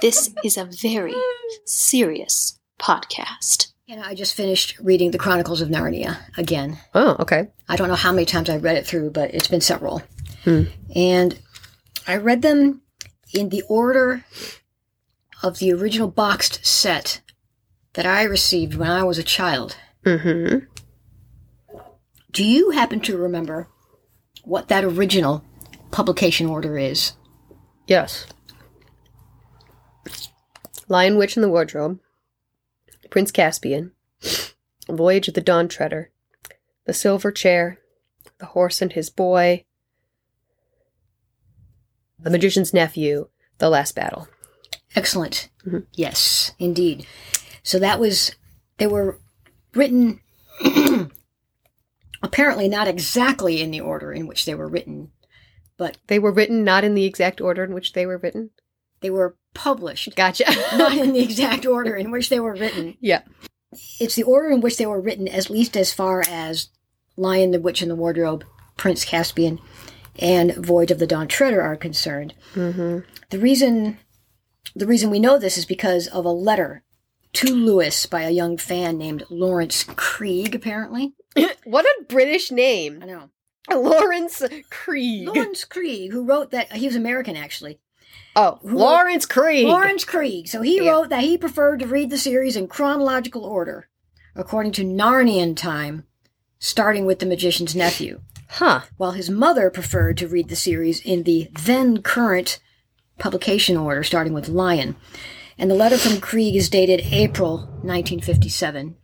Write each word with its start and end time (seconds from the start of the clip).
This 0.00 0.30
is 0.42 0.56
a 0.56 0.64
very 0.64 1.14
serious 1.66 2.58
podcast. 2.78 3.72
And 3.86 4.00
I 4.00 4.14
just 4.14 4.34
finished 4.34 4.78
reading 4.78 5.10
the 5.10 5.18
Chronicles 5.18 5.60
of 5.60 5.68
Narnia 5.68 6.18
again. 6.38 6.78
Oh, 6.94 7.16
okay. 7.20 7.48
I 7.68 7.76
don't 7.76 7.88
know 7.88 7.96
how 7.96 8.12
many 8.12 8.24
times 8.24 8.48
I've 8.48 8.62
read 8.62 8.76
it 8.76 8.86
through, 8.86 9.10
but 9.10 9.34
it's 9.34 9.48
been 9.48 9.60
several. 9.60 10.02
Hmm. 10.44 10.64
And 10.94 11.38
I 12.06 12.16
read 12.16 12.40
them 12.40 12.80
in 13.34 13.50
the 13.50 13.62
order 13.68 14.24
of 15.42 15.58
the 15.58 15.72
original 15.72 16.08
boxed 16.08 16.64
set 16.64 17.20
that 17.92 18.06
I 18.06 18.22
received 18.22 18.76
when 18.76 18.90
I 18.90 19.02
was 19.02 19.18
a 19.18 19.22
child. 19.22 19.76
Mm-hmm. 20.06 20.60
Do 22.30 22.44
you 22.44 22.70
happen 22.70 23.00
to 23.00 23.18
remember 23.18 23.68
what 24.44 24.68
that 24.68 24.84
original 24.84 25.44
publication 25.90 26.46
order 26.46 26.78
is? 26.78 27.12
Yes. 27.86 28.26
Lion 30.90 31.16
Witch 31.16 31.36
in 31.36 31.40
the 31.40 31.48
Wardrobe, 31.48 32.00
Prince 33.10 33.30
Caspian, 33.30 33.92
Voyage 34.88 35.28
of 35.28 35.34
the 35.34 35.40
Dawn 35.40 35.68
Treader, 35.68 36.10
The 36.84 36.92
Silver 36.92 37.30
Chair, 37.30 37.78
The 38.38 38.46
Horse 38.46 38.82
and 38.82 38.92
His 38.92 39.08
Boy, 39.08 39.64
The 42.18 42.30
Magician's 42.30 42.74
Nephew, 42.74 43.28
The 43.58 43.70
Last 43.70 43.94
Battle. 43.94 44.26
Excellent. 44.96 45.48
Mhm. 45.64 45.86
Yes, 45.92 46.52
indeed. 46.58 47.06
So 47.62 47.78
that 47.78 48.00
was, 48.00 48.34
they 48.78 48.88
were 48.88 49.20
written 49.74 50.20
apparently 52.22 52.68
not 52.68 52.88
exactly 52.88 53.62
in 53.62 53.70
the 53.70 53.80
order 53.80 54.12
in 54.12 54.26
which 54.26 54.44
they 54.44 54.56
were 54.56 54.68
written, 54.68 55.12
but 55.76 55.98
They 56.08 56.18
were 56.18 56.32
written 56.32 56.64
not 56.64 56.82
in 56.82 56.94
the 56.94 57.04
exact 57.04 57.40
order 57.40 57.62
in 57.62 57.72
which 57.74 57.92
they 57.92 58.06
were 58.06 58.18
written. 58.18 58.50
They 59.00 59.10
were 59.10 59.36
published 59.54 60.14
Gotcha. 60.16 60.44
not 60.76 60.96
in 60.96 61.12
the 61.12 61.22
exact 61.22 61.66
order 61.66 61.94
in 61.96 62.10
which 62.10 62.28
they 62.28 62.40
were 62.40 62.54
written. 62.54 62.96
yeah. 63.00 63.22
It's 64.00 64.16
the 64.16 64.24
order 64.24 64.50
in 64.50 64.60
which 64.60 64.78
they 64.78 64.86
were 64.86 65.00
written, 65.00 65.28
at 65.28 65.48
least 65.48 65.76
as 65.76 65.92
far 65.92 66.24
as 66.28 66.70
Lion, 67.16 67.52
the 67.52 67.60
Witch, 67.60 67.82
and 67.82 67.90
the 67.90 67.94
Wardrobe, 67.96 68.44
Prince 68.76 69.04
Caspian, 69.04 69.60
and 70.18 70.54
Voyage 70.56 70.90
of 70.90 70.98
the 70.98 71.06
Dawn 71.06 71.28
Treader 71.28 71.62
are 71.62 71.76
concerned. 71.76 72.34
Mm-hmm. 72.54 73.08
The 73.30 73.38
reason 73.38 73.98
the 74.74 74.86
reason 74.86 75.10
we 75.10 75.20
know 75.20 75.38
this 75.38 75.58
is 75.58 75.66
because 75.66 76.06
of 76.08 76.24
a 76.24 76.30
letter 76.30 76.82
to 77.34 77.54
Lewis 77.54 78.06
by 78.06 78.22
a 78.22 78.30
young 78.30 78.56
fan 78.56 78.98
named 78.98 79.24
Laurence 79.30 79.84
Krieg, 79.84 80.54
apparently. 80.54 81.14
what 81.64 81.84
a 81.84 82.04
British 82.08 82.50
name. 82.50 83.00
I 83.02 83.06
know. 83.06 83.30
Laurence 83.70 84.42
Krieg. 84.70 85.28
Laurence 85.28 85.64
Krieg, 85.64 86.12
who 86.12 86.24
wrote 86.24 86.50
that 86.50 86.72
he 86.72 86.86
was 86.86 86.96
American 86.96 87.36
actually. 87.36 87.78
Oh, 88.36 88.58
Laurence 88.62 89.26
Krieg. 89.26 89.66
Laurence 89.66 90.04
Krieg. 90.04 90.48
So 90.48 90.62
he 90.62 90.76
Yeah. 90.84 90.90
wrote 90.90 91.08
that 91.10 91.22
he 91.24 91.36
preferred 91.36 91.80
to 91.80 91.86
read 91.86 92.10
the 92.10 92.18
series 92.18 92.56
in 92.56 92.68
chronological 92.68 93.44
order, 93.44 93.88
according 94.36 94.72
to 94.72 94.84
Narnian 94.84 95.56
time, 95.56 96.04
starting 96.58 97.04
with 97.06 97.18
the 97.18 97.26
magician's 97.26 97.74
nephew. 97.74 98.20
Huh. 98.54 98.80
while 98.96 99.12
his 99.12 99.30
mother 99.30 99.70
preferred 99.70 100.16
to 100.16 100.26
read 100.26 100.48
the 100.48 100.56
series 100.56 101.00
in 101.00 101.22
the 101.22 101.48
then 101.64 102.02
current 102.02 102.58
publication 103.20 103.76
order, 103.76 104.02
starting 104.02 104.32
with 104.32 104.48
Lion. 104.48 104.96
And 105.56 105.70
the 105.70 105.76
letter 105.76 105.96
from 105.96 106.20
Krieg 106.20 106.56
is 106.56 106.68
dated 106.68 107.00
April 107.12 107.58
1957. 107.84 108.96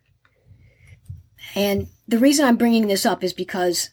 And 1.55 1.87
the 2.09 2.19
reason 2.19 2.45
I'm 2.45 2.57
bringing 2.57 2.89
this 2.89 3.07
up 3.07 3.23
is 3.23 3.33
because 3.33 3.91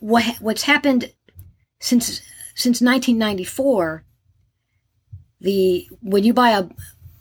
what 0.00 0.24
what's 0.40 0.62
happened 0.62 1.12
since 1.78 2.20
since 2.60 2.80
1994, 2.80 4.04
the 5.40 5.88
when 6.02 6.24
you 6.24 6.32
buy 6.32 6.50
a 6.50 6.68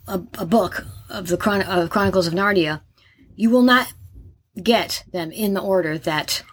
a, 0.07 0.21
a 0.37 0.45
book 0.45 0.85
of 1.09 1.27
the 1.27 1.37
Chron- 1.37 1.61
uh, 1.61 1.87
Chronicles 1.89 2.27
of 2.27 2.33
Narnia, 2.33 2.81
you 3.35 3.49
will 3.49 3.61
not 3.61 3.93
get 4.61 5.03
them 5.11 5.31
in 5.31 5.53
the 5.53 5.61
order 5.61 5.97
that 5.97 6.43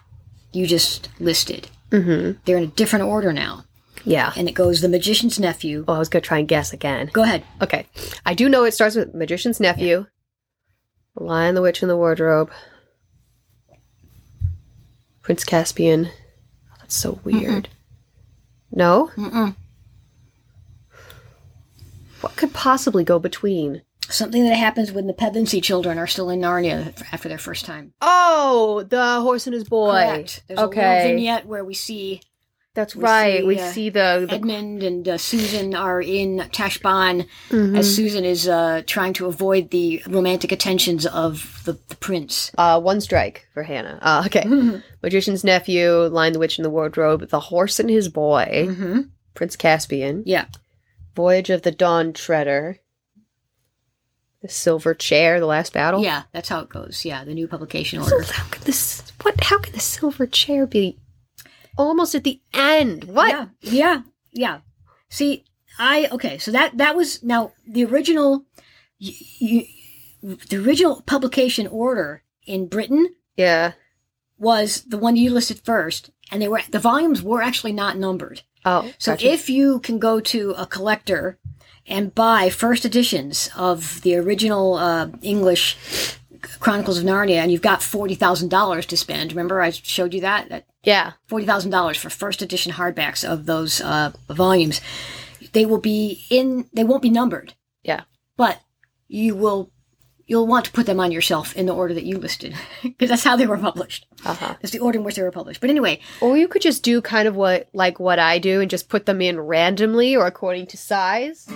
you 0.53 0.65
just 0.67 1.09
listed. 1.19 1.69
Mm-hmm. 1.91 2.39
They're 2.45 2.57
in 2.57 2.63
a 2.63 2.67
different 2.67 3.05
order 3.05 3.33
now. 3.33 3.65
Yeah. 4.03 4.31
And 4.37 4.47
it 4.47 4.53
goes 4.53 4.79
The 4.79 4.89
Magician's 4.89 5.39
Nephew. 5.39 5.83
Well, 5.85 5.97
I 5.97 5.99
was 5.99 6.07
going 6.07 6.21
to 6.21 6.27
try 6.27 6.37
and 6.39 6.47
guess 6.47 6.71
again. 6.71 7.09
Go 7.11 7.23
ahead. 7.23 7.43
Okay. 7.61 7.87
I 8.25 8.33
do 8.33 8.47
know 8.47 8.63
it 8.63 8.73
starts 8.73 8.95
with 8.95 9.13
Magician's 9.13 9.59
Nephew, 9.59 10.05
The 11.17 11.23
Lion, 11.23 11.55
the 11.55 11.61
Witch, 11.61 11.81
and 11.81 11.89
the 11.89 11.97
Wardrobe, 11.97 12.49
Prince 15.21 15.43
Caspian. 15.43 16.09
Oh, 16.09 16.75
that's 16.79 16.95
so 16.95 17.19
weird. 17.25 17.67
No? 18.71 19.11
Mm-mm. 19.15 19.55
What 22.21 22.35
could 22.35 22.53
possibly 22.53 23.03
go 23.03 23.19
between? 23.19 23.83
Something 24.09 24.45
that 24.45 24.55
happens 24.55 24.91
when 24.91 25.07
the 25.07 25.13
Pevensie 25.13 25.61
children 25.61 25.97
are 25.97 26.07
still 26.07 26.29
in 26.29 26.39
Narnia 26.39 26.93
after 27.11 27.27
their 27.27 27.37
first 27.37 27.65
time. 27.65 27.93
Oh, 28.01 28.83
the 28.87 29.21
horse 29.21 29.47
and 29.47 29.53
his 29.53 29.65
boy. 29.65 29.91
Correct. 29.91 30.43
There's 30.47 30.59
a 30.59 30.65
little 30.65 30.79
okay. 30.79 31.07
vignette 31.07 31.45
where 31.45 31.65
we 31.65 31.73
see 31.73 32.21
That's 32.77 32.95
we 32.95 33.03
right. 33.03 33.39
see, 33.39 33.43
we 33.47 33.59
uh, 33.59 33.71
see 33.71 33.89
the, 33.89 34.25
the 34.29 34.35
Edmund 34.35 34.83
and 34.83 35.07
uh, 35.09 35.17
Susan 35.17 35.73
are 35.73 35.99
in 35.99 36.37
Tashbaan 36.53 37.25
Mhm. 37.49 37.75
as 37.75 37.93
Susan 37.95 38.23
is 38.23 38.47
uh, 38.47 38.83
trying 38.85 39.13
to 39.13 39.25
avoid 39.25 39.71
the 39.71 40.03
romantic 40.07 40.51
attentions 40.51 41.07
of 41.07 41.61
the, 41.65 41.73
the 41.89 41.95
prince. 41.95 42.51
uh, 42.57 42.79
one 42.79 43.01
strike 43.01 43.47
for 43.53 43.63
Hannah. 43.63 43.97
Uh, 44.01 44.23
okay. 44.27 44.43
Mm-hmm. 44.43 44.77
Magician's 45.01 45.43
Nephew, 45.43 45.91
Lion, 46.05 46.33
the 46.33 46.39
Witch, 46.39 46.59
in 46.59 46.63
the 46.63 46.69
Wardrobe, 46.69 47.27
The 47.29 47.39
Horse 47.39 47.79
and 47.79 47.89
His 47.89 48.09
Boy, 48.09 48.67
hmm 48.69 48.99
Prince 49.33 49.55
Caspian, 49.55 50.21
Yeah. 50.25 50.45
Voyage 51.15 51.49
of 51.49 51.63
the 51.63 51.71
Dawn 51.71 52.13
Treader, 52.13 52.77
The 54.43 54.49
Silver 54.49 54.93
Chair, 54.93 55.39
The 55.39 55.47
Last 55.47 55.73
Battle. 55.73 56.03
Yeah, 56.03 56.23
that's 56.31 56.49
how 56.49 56.59
it 56.59 56.69
goes. 56.69 57.03
Yeah, 57.05 57.23
the 57.23 57.33
new 57.33 57.47
publication 57.47 58.03
So 58.03 58.15
order. 58.17 58.31
how 58.31 58.43
could 58.51 58.61
this? 58.63 59.01
What? 59.23 59.43
How 59.43 59.57
could 59.57 59.73
the 59.73 59.79
Silver 59.79 60.27
Chair 60.27 60.67
be 60.67 60.97
almost 61.77 62.15
at 62.15 62.23
the 62.23 62.41
end? 62.53 63.05
What? 63.05 63.29
Yeah, 63.29 63.47
yeah, 63.61 64.01
yeah. 64.31 64.59
See, 65.09 65.45
I 65.79 66.07
okay. 66.11 66.37
So 66.37 66.51
that 66.51 66.77
that 66.77 66.95
was 66.95 67.23
now 67.23 67.53
the 67.67 67.85
original, 67.85 68.45
the 68.99 69.67
original 70.53 71.01
publication 71.05 71.67
order 71.67 72.23
in 72.45 72.67
Britain 72.67 73.13
Yeah. 73.35 73.73
was 74.37 74.81
the 74.87 74.97
one 74.97 75.15
you 75.15 75.29
listed 75.31 75.59
first, 75.63 76.09
and 76.31 76.41
they 76.41 76.47
were 76.47 76.61
the 76.69 76.79
volumes 76.79 77.21
were 77.21 77.41
actually 77.41 77.73
not 77.73 77.97
numbered. 77.97 78.41
Oh, 78.65 78.91
So 78.97 79.13
gotcha. 79.13 79.31
if 79.31 79.49
you 79.49 79.79
can 79.79 79.99
go 79.99 80.19
to 80.19 80.51
a 80.57 80.65
collector 80.65 81.37
and 81.85 82.13
buy 82.13 82.49
first 82.49 82.83
editions 82.83 83.49
of 83.55 84.01
the 84.01 84.15
original 84.15 84.73
uh, 84.75 85.07
English 85.21 85.77
Chronicles 86.59 86.97
of 86.97 87.03
Narnia, 87.05 87.37
and 87.37 87.51
you've 87.51 87.61
got 87.61 87.81
forty 87.81 88.15
thousand 88.15 88.49
dollars 88.49 88.85
to 88.87 88.97
spend, 88.97 89.31
remember 89.31 89.61
I 89.61 89.69
showed 89.71 90.13
you 90.13 90.21
that 90.21 90.49
that 90.49 90.65
yeah, 90.83 91.13
forty 91.27 91.45
thousand 91.45 91.71
dollars 91.71 91.97
for 91.97 92.09
first 92.09 92.41
edition 92.41 92.73
hardbacks 92.73 93.27
of 93.27 93.45
those 93.45 93.81
uh, 93.81 94.11
volumes. 94.29 94.81
They 95.53 95.65
will 95.65 95.79
be 95.79 96.25
in. 96.29 96.69
They 96.73 96.83
won't 96.83 97.01
be 97.01 97.09
numbered, 97.09 97.53
yeah. 97.83 98.03
but 98.35 98.61
you 99.07 99.35
will. 99.35 99.71
You'll 100.29 100.47
want 100.47 100.65
to 100.65 100.73
put 100.73 100.85
them 100.87 100.99
on 100.99 101.13
yourself 101.13 101.55
in 101.55 101.67
the 101.67 101.73
order 101.73 101.93
that 101.93 102.03
you 102.03 102.17
listed, 102.17 102.53
because 102.83 103.09
that's 103.09 103.23
how 103.23 103.37
they 103.37 103.47
were 103.47 103.57
published. 103.57 104.05
Uh 104.25 104.33
huh. 104.33 104.55
That's 104.61 104.73
the 104.73 104.79
order 104.79 104.99
in 104.99 105.05
which 105.05 105.15
they 105.15 105.23
were 105.23 105.31
published. 105.31 105.61
But 105.61 105.69
anyway, 105.69 106.01
Or 106.19 106.35
you 106.37 106.49
could 106.49 106.61
just 106.61 106.83
do 106.83 107.01
kind 107.01 107.27
of 107.27 107.35
what 107.35 107.69
like 107.73 107.99
what 107.99 108.19
I 108.19 108.37
do 108.37 108.59
and 108.59 108.69
just 108.69 108.89
put 108.89 109.05
them 109.05 109.21
in 109.21 109.39
randomly 109.39 110.15
or 110.15 110.25
according 110.25 110.67
to 110.67 110.77
size. 110.77 111.47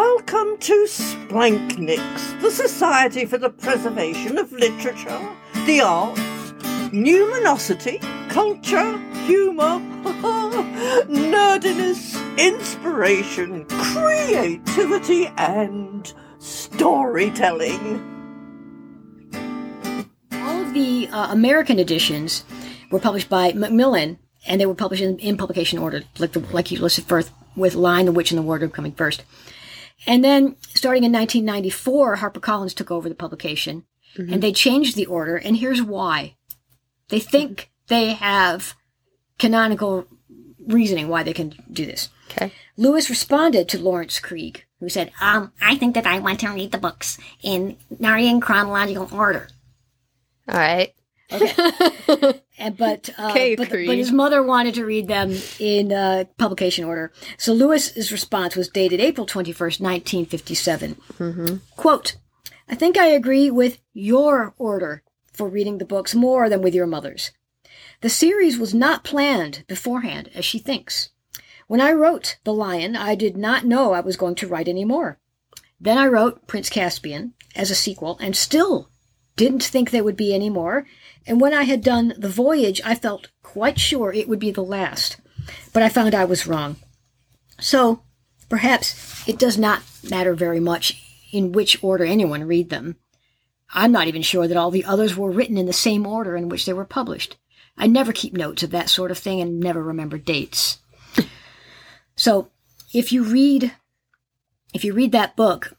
Welcome 0.00 0.56
to 0.60 0.86
Splanchnics, 0.86 2.40
the 2.40 2.50
Society 2.50 3.26
for 3.26 3.36
the 3.36 3.50
Preservation 3.50 4.38
of 4.38 4.50
Literature, 4.50 5.28
the 5.66 5.82
Arts, 5.82 6.20
Numinosity, 6.90 8.00
Culture, 8.30 8.96
Humour, 9.26 9.78
Nerdiness, 11.06 12.16
Inspiration, 12.38 13.66
Creativity, 13.66 15.26
and 15.36 16.10
Storytelling. 16.38 18.00
all 20.32 20.62
of 20.62 20.72
the 20.72 21.10
uh, 21.12 21.30
American 21.30 21.78
editions 21.78 22.44
were 22.90 23.00
published 23.00 23.28
by 23.28 23.52
Macmillan, 23.52 24.18
and 24.46 24.58
they 24.58 24.64
were 24.64 24.74
published 24.74 25.02
in, 25.02 25.18
in 25.18 25.36
publication 25.36 25.78
order, 25.78 26.04
like 26.18 26.32
the, 26.32 26.40
like 26.54 26.70
you 26.70 26.80
listed 26.80 27.04
first, 27.04 27.30
with 27.54 27.74
Lion, 27.74 28.06
the 28.06 28.12
Witch, 28.12 28.30
and 28.30 28.38
the 28.38 28.42
Wardrobe 28.42 28.72
coming 28.72 28.92
first. 28.92 29.24
And 30.06 30.24
then, 30.24 30.56
starting 30.74 31.04
in 31.04 31.12
1994, 31.12 32.16
HarperCollins 32.16 32.74
took 32.74 32.90
over 32.90 33.08
the 33.08 33.14
publication, 33.14 33.84
and 34.16 34.42
they 34.42 34.52
changed 34.52 34.96
the 34.96 35.06
order. 35.06 35.36
And 35.36 35.56
here's 35.56 35.82
why: 35.82 36.36
they 37.08 37.20
think 37.20 37.70
they 37.88 38.14
have 38.14 38.74
canonical 39.38 40.06
reasoning 40.66 41.08
why 41.08 41.22
they 41.22 41.32
can 41.32 41.54
do 41.72 41.86
this. 41.86 42.08
Okay. 42.30 42.52
Lewis 42.76 43.10
responded 43.10 43.68
to 43.68 43.78
Laurence 43.78 44.20
Krieg, 44.20 44.64
who 44.78 44.88
said, 44.88 45.12
"Um, 45.20 45.52
I 45.60 45.76
think 45.76 45.94
that 45.94 46.06
I 46.06 46.18
want 46.18 46.40
to 46.40 46.48
read 46.48 46.72
the 46.72 46.78
books 46.78 47.18
in 47.42 47.76
Narnian 47.94 48.40
chronological 48.40 49.08
order." 49.12 49.48
All 50.48 50.58
right. 50.58 50.94
Okay. 51.32 52.40
and 52.58 52.76
but, 52.76 53.10
uh, 53.18 53.30
Okay, 53.30 53.54
but, 53.56 53.70
but 53.70 53.96
his 53.96 54.12
mother 54.12 54.42
wanted 54.42 54.74
to 54.74 54.84
read 54.84 55.08
them 55.08 55.36
in 55.58 55.92
uh, 55.92 56.24
publication 56.38 56.84
order. 56.84 57.12
So 57.38 57.52
Lewis's 57.52 58.12
response 58.12 58.56
was 58.56 58.68
dated 58.68 59.00
April 59.00 59.26
21st, 59.26 59.80
1957. 59.80 60.96
Mm-hmm. 61.18 61.56
Quote, 61.76 62.16
I 62.68 62.74
think 62.74 62.96
I 62.96 63.06
agree 63.06 63.50
with 63.50 63.78
your 63.92 64.54
order 64.58 65.02
for 65.32 65.48
reading 65.48 65.78
the 65.78 65.84
books 65.84 66.14
more 66.14 66.48
than 66.48 66.62
with 66.62 66.74
your 66.74 66.86
mother's. 66.86 67.32
The 68.00 68.08
series 68.08 68.58
was 68.58 68.74
not 68.74 69.04
planned 69.04 69.64
beforehand, 69.66 70.30
as 70.34 70.44
she 70.44 70.58
thinks. 70.58 71.10
When 71.66 71.80
I 71.80 71.92
wrote 71.92 72.38
The 72.44 72.52
Lion, 72.52 72.96
I 72.96 73.14
did 73.14 73.36
not 73.36 73.64
know 73.64 73.92
I 73.92 74.00
was 74.00 74.16
going 74.16 74.34
to 74.36 74.48
write 74.48 74.68
any 74.68 74.84
more. 74.84 75.18
Then 75.80 75.98
I 75.98 76.06
wrote 76.06 76.46
Prince 76.46 76.68
Caspian 76.68 77.34
as 77.54 77.70
a 77.70 77.74
sequel 77.74 78.18
and 78.20 78.36
still 78.36 78.90
didn't 79.36 79.62
think 79.62 79.90
there 79.90 80.04
would 80.04 80.16
be 80.16 80.34
any 80.34 80.50
more. 80.50 80.86
And 81.26 81.40
when 81.40 81.54
I 81.54 81.64
had 81.64 81.82
done 81.82 82.14
The 82.16 82.28
Voyage, 82.28 82.80
I 82.84 82.94
felt 82.94 83.28
quite 83.42 83.78
sure 83.78 84.12
it 84.12 84.28
would 84.28 84.38
be 84.38 84.50
the 84.50 84.62
last. 84.62 85.18
But 85.72 85.82
I 85.82 85.88
found 85.88 86.14
I 86.14 86.24
was 86.24 86.46
wrong. 86.46 86.76
So, 87.60 88.02
perhaps 88.48 89.26
it 89.28 89.38
does 89.38 89.58
not 89.58 89.82
matter 90.08 90.34
very 90.34 90.60
much 90.60 91.02
in 91.32 91.52
which 91.52 91.82
order 91.82 92.04
anyone 92.04 92.44
read 92.44 92.70
them. 92.70 92.96
I'm 93.72 93.92
not 93.92 94.08
even 94.08 94.22
sure 94.22 94.48
that 94.48 94.56
all 94.56 94.70
the 94.70 94.84
others 94.84 95.16
were 95.16 95.30
written 95.30 95.56
in 95.56 95.66
the 95.66 95.72
same 95.72 96.06
order 96.06 96.36
in 96.36 96.48
which 96.48 96.66
they 96.66 96.72
were 96.72 96.84
published. 96.84 97.36
I 97.76 97.86
never 97.86 98.12
keep 98.12 98.32
notes 98.32 98.62
of 98.62 98.70
that 98.70 98.90
sort 98.90 99.10
of 99.10 99.18
thing 99.18 99.40
and 99.40 99.60
never 99.60 99.82
remember 99.82 100.18
dates. 100.18 100.78
so, 102.16 102.50
if 102.92 103.12
you 103.12 103.22
read 103.22 103.72
if 104.72 104.84
you 104.84 104.92
read 104.92 105.12
that 105.12 105.36
book, 105.36 105.76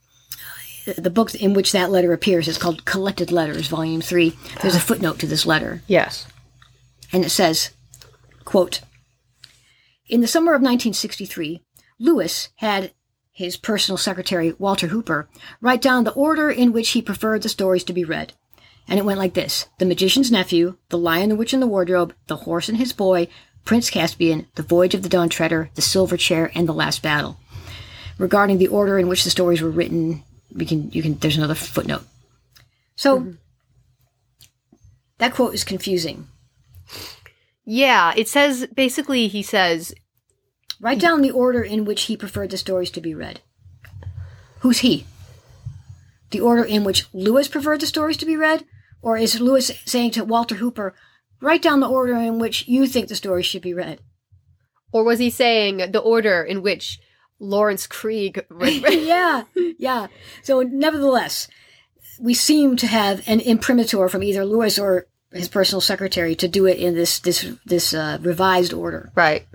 the 0.85 1.09
book 1.09 1.33
in 1.35 1.53
which 1.53 1.71
that 1.71 1.91
letter 1.91 2.13
appears 2.13 2.47
is 2.47 2.57
called 2.57 2.85
Collected 2.85 3.31
Letters, 3.31 3.67
Volume 3.67 4.01
3. 4.01 4.33
There's 4.61 4.75
a 4.75 4.79
footnote 4.79 5.19
to 5.19 5.27
this 5.27 5.45
letter 5.45 5.81
Yes. 5.87 6.27
and 7.13 7.23
it 7.25 7.29
says, 7.29 7.71
quote, 8.45 8.81
In 10.07 10.21
the 10.21 10.27
summer 10.27 10.51
of 10.53 10.61
1963, 10.61 11.61
Lewis 11.99 12.49
had 12.55 12.91
his 13.31 13.57
personal 13.57 13.97
secretary, 13.97 14.53
Walter 14.59 14.87
Hooper, 14.87 15.29
write 15.61 15.81
down 15.81 16.03
the 16.03 16.11
order 16.13 16.49
in 16.49 16.73
which 16.73 16.89
he 16.89 17.01
preferred 17.01 17.43
the 17.43 17.49
stories 17.49 17.83
to 17.85 17.93
be 17.93 18.03
read. 18.03 18.33
And 18.87 18.99
it 18.99 19.05
went 19.05 19.19
like 19.19 19.35
this 19.35 19.67
The 19.77 19.85
Magician's 19.85 20.31
Nephew, 20.31 20.77
The 20.89 20.97
Lion, 20.97 21.29
the 21.29 21.35
Witch, 21.35 21.53
and 21.53 21.61
the 21.61 21.67
Wardrobe, 21.67 22.13
The 22.27 22.37
Horse 22.37 22.67
and 22.67 22.77
His 22.77 22.91
Boy, 22.93 23.27
Prince 23.63 23.89
Caspian, 23.91 24.47
The 24.55 24.63
Voyage 24.63 24.95
of 24.95 25.03
the 25.03 25.09
Dawn 25.09 25.29
Treader, 25.29 25.69
The 25.75 25.81
Silver 25.81 26.17
Chair, 26.17 26.51
and 26.55 26.67
The 26.67 26.73
Last 26.73 27.01
Battle. 27.03 27.37
Regarding 28.17 28.57
the 28.57 28.67
order 28.67 28.99
in 28.99 29.07
which 29.07 29.23
the 29.23 29.29
stories 29.29 29.61
were 29.61 29.69
written, 29.69 30.23
we 30.53 30.65
can 30.65 30.91
you 30.91 31.01
can 31.01 31.15
there's 31.15 31.37
another 31.37 31.55
footnote. 31.55 32.03
So 32.95 33.19
mm-hmm. 33.19 33.31
that 35.17 35.33
quote 35.33 35.53
is 35.53 35.63
confusing. 35.63 36.27
Yeah, 37.65 38.13
it 38.15 38.27
says 38.27 38.67
basically 38.73 39.27
he 39.27 39.41
says 39.41 39.93
Write 40.79 40.99
down 40.99 41.21
the 41.21 41.31
order 41.31 41.61
in 41.61 41.85
which 41.85 42.03
he 42.03 42.17
preferred 42.17 42.49
the 42.49 42.57
stories 42.57 42.89
to 42.91 43.01
be 43.01 43.13
read. 43.13 43.41
Who's 44.59 44.79
he? 44.79 45.05
The 46.31 46.39
order 46.39 46.63
in 46.63 46.83
which 46.83 47.05
Lewis 47.13 47.47
preferred 47.47 47.81
the 47.81 47.85
stories 47.85 48.17
to 48.17 48.25
be 48.25 48.35
read? 48.35 48.65
Or 49.03 49.15
is 49.15 49.39
Lewis 49.39 49.71
saying 49.85 50.11
to 50.11 50.23
Walter 50.23 50.55
Hooper, 50.55 50.95
write 51.39 51.61
down 51.61 51.81
the 51.81 51.89
order 51.89 52.15
in 52.15 52.39
which 52.39 52.67
you 52.67 52.87
think 52.87 53.09
the 53.09 53.15
stories 53.15 53.45
should 53.45 53.61
be 53.61 53.73
read? 53.73 53.99
or 54.91 55.03
was 55.03 55.19
he 55.19 55.29
saying 55.29 55.77
the 55.91 55.99
order 55.99 56.43
in 56.43 56.61
which 56.61 56.99
Laurence 57.41 57.87
Krieg 57.87 58.45
yeah, 58.61 59.43
yeah. 59.77 60.07
So, 60.43 60.61
nevertheless, 60.61 61.47
we 62.19 62.33
seem 62.33 62.77
to 62.77 62.87
have 62.87 63.27
an 63.27 63.39
imprimatur 63.39 64.07
from 64.07 64.23
either 64.23 64.45
Lewis 64.45 64.77
or 64.77 65.07
his 65.31 65.49
personal 65.49 65.81
secretary 65.81 66.35
to 66.35 66.47
do 66.47 66.65
it 66.67 66.77
in 66.77 66.93
this 66.93 67.19
this 67.19 67.51
this 67.65 67.93
uh, 67.93 68.19
revised 68.21 68.73
order. 68.73 69.11
right. 69.15 69.47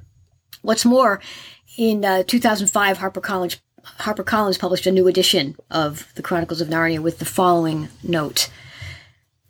What's 0.63 0.85
more, 0.85 1.21
in 1.79 2.05
uh, 2.05 2.25
2005, 2.25 2.99
HarperCollins 2.99 3.61
HarperCollins 4.01 4.59
published 4.59 4.87
a 4.87 4.93
new 4.93 5.07
edition 5.07 5.55
of 5.71 6.13
the 6.17 6.23
Chronicles 6.23 6.61
of 6.61 6.69
Narnia 6.69 6.99
with 6.99 7.19
the 7.21 7.25
following 7.25 7.89
note: 8.03 8.51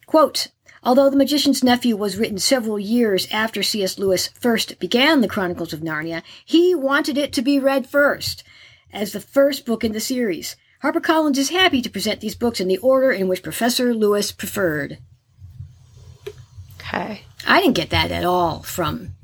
"Quote." 0.06 0.48
Although 0.86 1.10
The 1.10 1.16
Magician's 1.16 1.64
Nephew 1.64 1.96
was 1.96 2.16
written 2.16 2.38
several 2.38 2.78
years 2.78 3.26
after 3.32 3.60
C.S. 3.60 3.98
Lewis 3.98 4.28
first 4.38 4.78
began 4.78 5.20
the 5.20 5.26
Chronicles 5.26 5.72
of 5.72 5.80
Narnia, 5.80 6.22
he 6.44 6.76
wanted 6.76 7.18
it 7.18 7.32
to 7.32 7.42
be 7.42 7.58
read 7.58 7.88
first, 7.88 8.44
as 8.92 9.10
the 9.10 9.18
first 9.18 9.66
book 9.66 9.82
in 9.82 9.90
the 9.90 9.98
series. 9.98 10.54
HarperCollins 10.84 11.38
is 11.38 11.50
happy 11.50 11.82
to 11.82 11.90
present 11.90 12.20
these 12.20 12.36
books 12.36 12.60
in 12.60 12.68
the 12.68 12.78
order 12.78 13.10
in 13.10 13.26
which 13.26 13.42
Professor 13.42 13.92
Lewis 13.92 14.30
preferred. 14.30 14.98
Okay. 16.78 17.22
I 17.44 17.60
didn't 17.60 17.74
get 17.74 17.90
that 17.90 18.12
at 18.12 18.24
all 18.24 18.62
from 18.62 19.15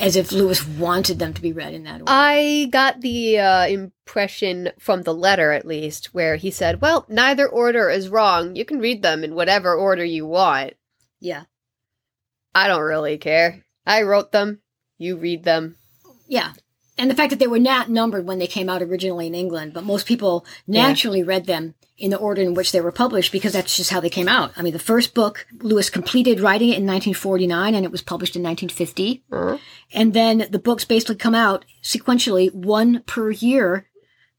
as 0.00 0.16
if 0.16 0.32
Lewis 0.32 0.66
wanted 0.66 1.18
them 1.18 1.34
to 1.34 1.42
be 1.42 1.52
read 1.52 1.74
in 1.74 1.84
that 1.84 2.00
order. 2.00 2.04
I 2.06 2.68
got 2.70 3.00
the 3.00 3.38
uh, 3.38 3.66
impression 3.66 4.70
from 4.78 5.02
the 5.02 5.14
letter, 5.14 5.52
at 5.52 5.66
least, 5.66 6.14
where 6.14 6.36
he 6.36 6.50
said, 6.50 6.80
"Well, 6.80 7.04
neither 7.08 7.46
order 7.48 7.90
is 7.90 8.08
wrong. 8.08 8.56
You 8.56 8.64
can 8.64 8.80
read 8.80 9.02
them 9.02 9.22
in 9.22 9.34
whatever 9.34 9.74
order 9.74 10.04
you 10.04 10.26
want. 10.26 10.74
yeah. 11.20 11.44
I 12.52 12.66
don't 12.66 12.82
really 12.82 13.16
care. 13.16 13.64
I 13.86 14.02
wrote 14.02 14.32
them. 14.32 14.60
You 14.98 15.16
read 15.16 15.44
them. 15.44 15.76
Yeah. 16.26 16.52
And 16.98 17.10
the 17.10 17.14
fact 17.14 17.30
that 17.30 17.38
they 17.38 17.46
were 17.46 17.58
not 17.58 17.88
numbered 17.88 18.26
when 18.26 18.38
they 18.38 18.46
came 18.46 18.68
out 18.68 18.82
originally 18.82 19.26
in 19.26 19.34
England, 19.34 19.72
but 19.72 19.84
most 19.84 20.06
people 20.06 20.44
naturally 20.66 21.22
read 21.22 21.46
them 21.46 21.74
in 21.96 22.10
the 22.10 22.18
order 22.18 22.42
in 22.42 22.54
which 22.54 22.72
they 22.72 22.80
were 22.80 22.92
published 22.92 23.30
because 23.30 23.52
that's 23.52 23.76
just 23.76 23.90
how 23.90 24.00
they 24.00 24.10
came 24.10 24.28
out. 24.28 24.52
I 24.56 24.62
mean, 24.62 24.72
the 24.72 24.78
first 24.78 25.14
book, 25.14 25.46
Lewis 25.60 25.90
completed 25.90 26.40
writing 26.40 26.68
it 26.68 26.78
in 26.78 26.86
1949 26.86 27.74
and 27.74 27.84
it 27.84 27.92
was 27.92 28.02
published 28.02 28.36
in 28.36 28.42
1950. 28.42 29.22
Uh-huh. 29.30 29.58
And 29.92 30.14
then 30.14 30.46
the 30.50 30.58
books 30.58 30.84
basically 30.84 31.16
come 31.16 31.34
out 31.34 31.64
sequentially, 31.82 32.52
one 32.52 33.02
per 33.06 33.30
year. 33.30 33.86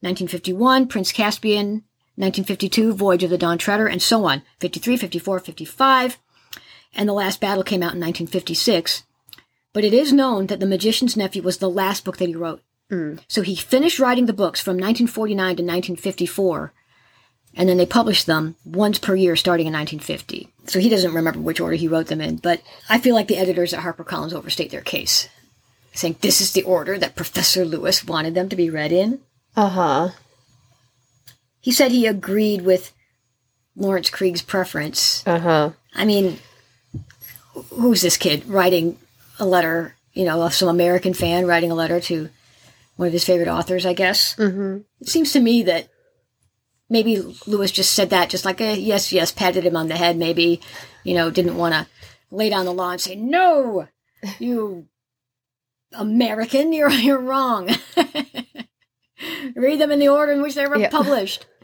1951, 0.03 0.87
Prince 0.87 1.11
Caspian, 1.11 1.83
1952, 2.15 2.93
Voyage 2.93 3.23
of 3.23 3.29
the 3.29 3.37
Dawn 3.37 3.59
Treader, 3.59 3.85
and 3.85 4.01
so 4.01 4.25
on. 4.25 4.41
53, 4.59 4.97
54, 4.97 5.39
55. 5.39 6.17
And 6.95 7.07
The 7.07 7.13
Last 7.13 7.39
Battle 7.39 7.63
came 7.63 7.83
out 7.83 7.93
in 7.93 7.99
1956. 7.99 9.03
But 9.73 9.83
it 9.83 9.93
is 9.93 10.11
known 10.11 10.47
that 10.47 10.59
The 10.59 10.65
Magician's 10.65 11.15
Nephew 11.15 11.41
was 11.41 11.57
the 11.57 11.69
last 11.69 12.03
book 12.03 12.17
that 12.17 12.27
he 12.27 12.35
wrote. 12.35 12.61
So 13.29 13.41
he 13.41 13.55
finished 13.55 13.99
writing 13.99 14.25
the 14.25 14.33
books 14.33 14.59
from 14.59 14.73
1949 14.73 15.37
to 15.37 15.63
1954, 15.63 16.73
and 17.55 17.69
then 17.69 17.77
they 17.77 17.85
published 17.85 18.25
them 18.25 18.55
once 18.65 18.99
per 18.99 19.15
year 19.15 19.37
starting 19.37 19.67
in 19.67 19.71
1950. 19.73 20.49
So 20.67 20.79
he 20.79 20.89
doesn't 20.89 21.13
remember 21.13 21.39
which 21.39 21.61
order 21.61 21.77
he 21.77 21.87
wrote 21.87 22.07
them 22.07 22.19
in, 22.19 22.35
but 22.35 22.61
I 22.89 22.97
feel 22.99 23.15
like 23.15 23.29
the 23.29 23.37
editors 23.37 23.73
at 23.73 23.83
HarperCollins 23.83 24.33
overstate 24.33 24.71
their 24.71 24.81
case, 24.81 25.29
saying 25.93 26.17
this 26.19 26.41
is 26.41 26.51
the 26.51 26.63
order 26.63 26.97
that 26.99 27.15
Professor 27.15 27.63
Lewis 27.63 28.03
wanted 28.03 28.33
them 28.35 28.49
to 28.49 28.57
be 28.57 28.69
read 28.69 28.91
in. 28.91 29.21
Uh 29.55 29.69
huh. 29.69 30.09
He 31.61 31.71
said 31.71 31.91
he 31.91 32.07
agreed 32.07 32.63
with 32.63 32.91
Laurence 33.77 34.09
Krieg's 34.09 34.41
preference. 34.41 35.25
Uh 35.25 35.39
huh. 35.39 35.69
I 35.95 36.03
mean, 36.03 36.39
who's 37.69 38.01
this 38.01 38.17
kid 38.17 38.45
writing 38.47 38.97
a 39.41 39.45
letter? 39.45 39.95
You 40.13 40.23
know, 40.25 40.41
of 40.43 40.53
some 40.53 40.69
American 40.69 41.13
fan 41.13 41.45
writing 41.45 41.71
a 41.71 41.75
letter 41.75 41.99
to 42.01 42.29
one 42.97 43.07
of 43.07 43.13
his 43.13 43.25
favorite 43.25 43.47
authors, 43.49 43.85
I 43.85 43.93
guess. 43.93 44.35
Mm-hmm. 44.35 44.77
It 45.01 45.07
seems 45.09 45.31
to 45.33 45.39
me 45.39 45.63
that 45.63 45.87
maybe 46.89 47.35
Lewis 47.47 47.71
just 47.71 47.93
said 47.93 48.09
that, 48.11 48.29
just 48.29 48.43
like, 48.45 48.59
a 48.61 48.75
yes, 48.77 49.11
yes, 49.13 49.31
patted 49.31 49.65
him 49.65 49.75
on 49.77 49.87
the 49.87 49.95
head, 49.95 50.17
maybe, 50.17 50.59
you 51.03 51.13
know, 51.13 51.31
didn't 51.31 51.55
want 51.57 51.73
to 51.73 51.87
lay 52.29 52.49
down 52.49 52.65
the 52.65 52.73
law 52.73 52.91
and 52.91 52.99
say, 53.01 53.15
no, 53.15 53.87
you 54.39 54.87
American, 55.93 56.73
you're, 56.73 56.89
you're 57.07 57.19
wrong. 57.19 57.69
Read 59.55 59.79
them 59.79 59.91
in 59.91 59.99
the 59.99 60.09
order 60.09 60.31
in 60.33 60.41
which 60.41 60.55
they 60.55 60.67
were 60.67 60.77
Yeah. 60.77 60.89
published. 60.89 61.45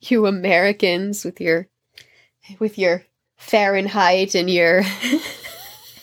You 0.00 0.26
Americans 0.26 1.24
with 1.24 1.40
your 1.40 1.68
with 2.60 2.78
your 2.78 3.04
Fahrenheit 3.36 4.34
and 4.36 4.48
your 4.48 4.82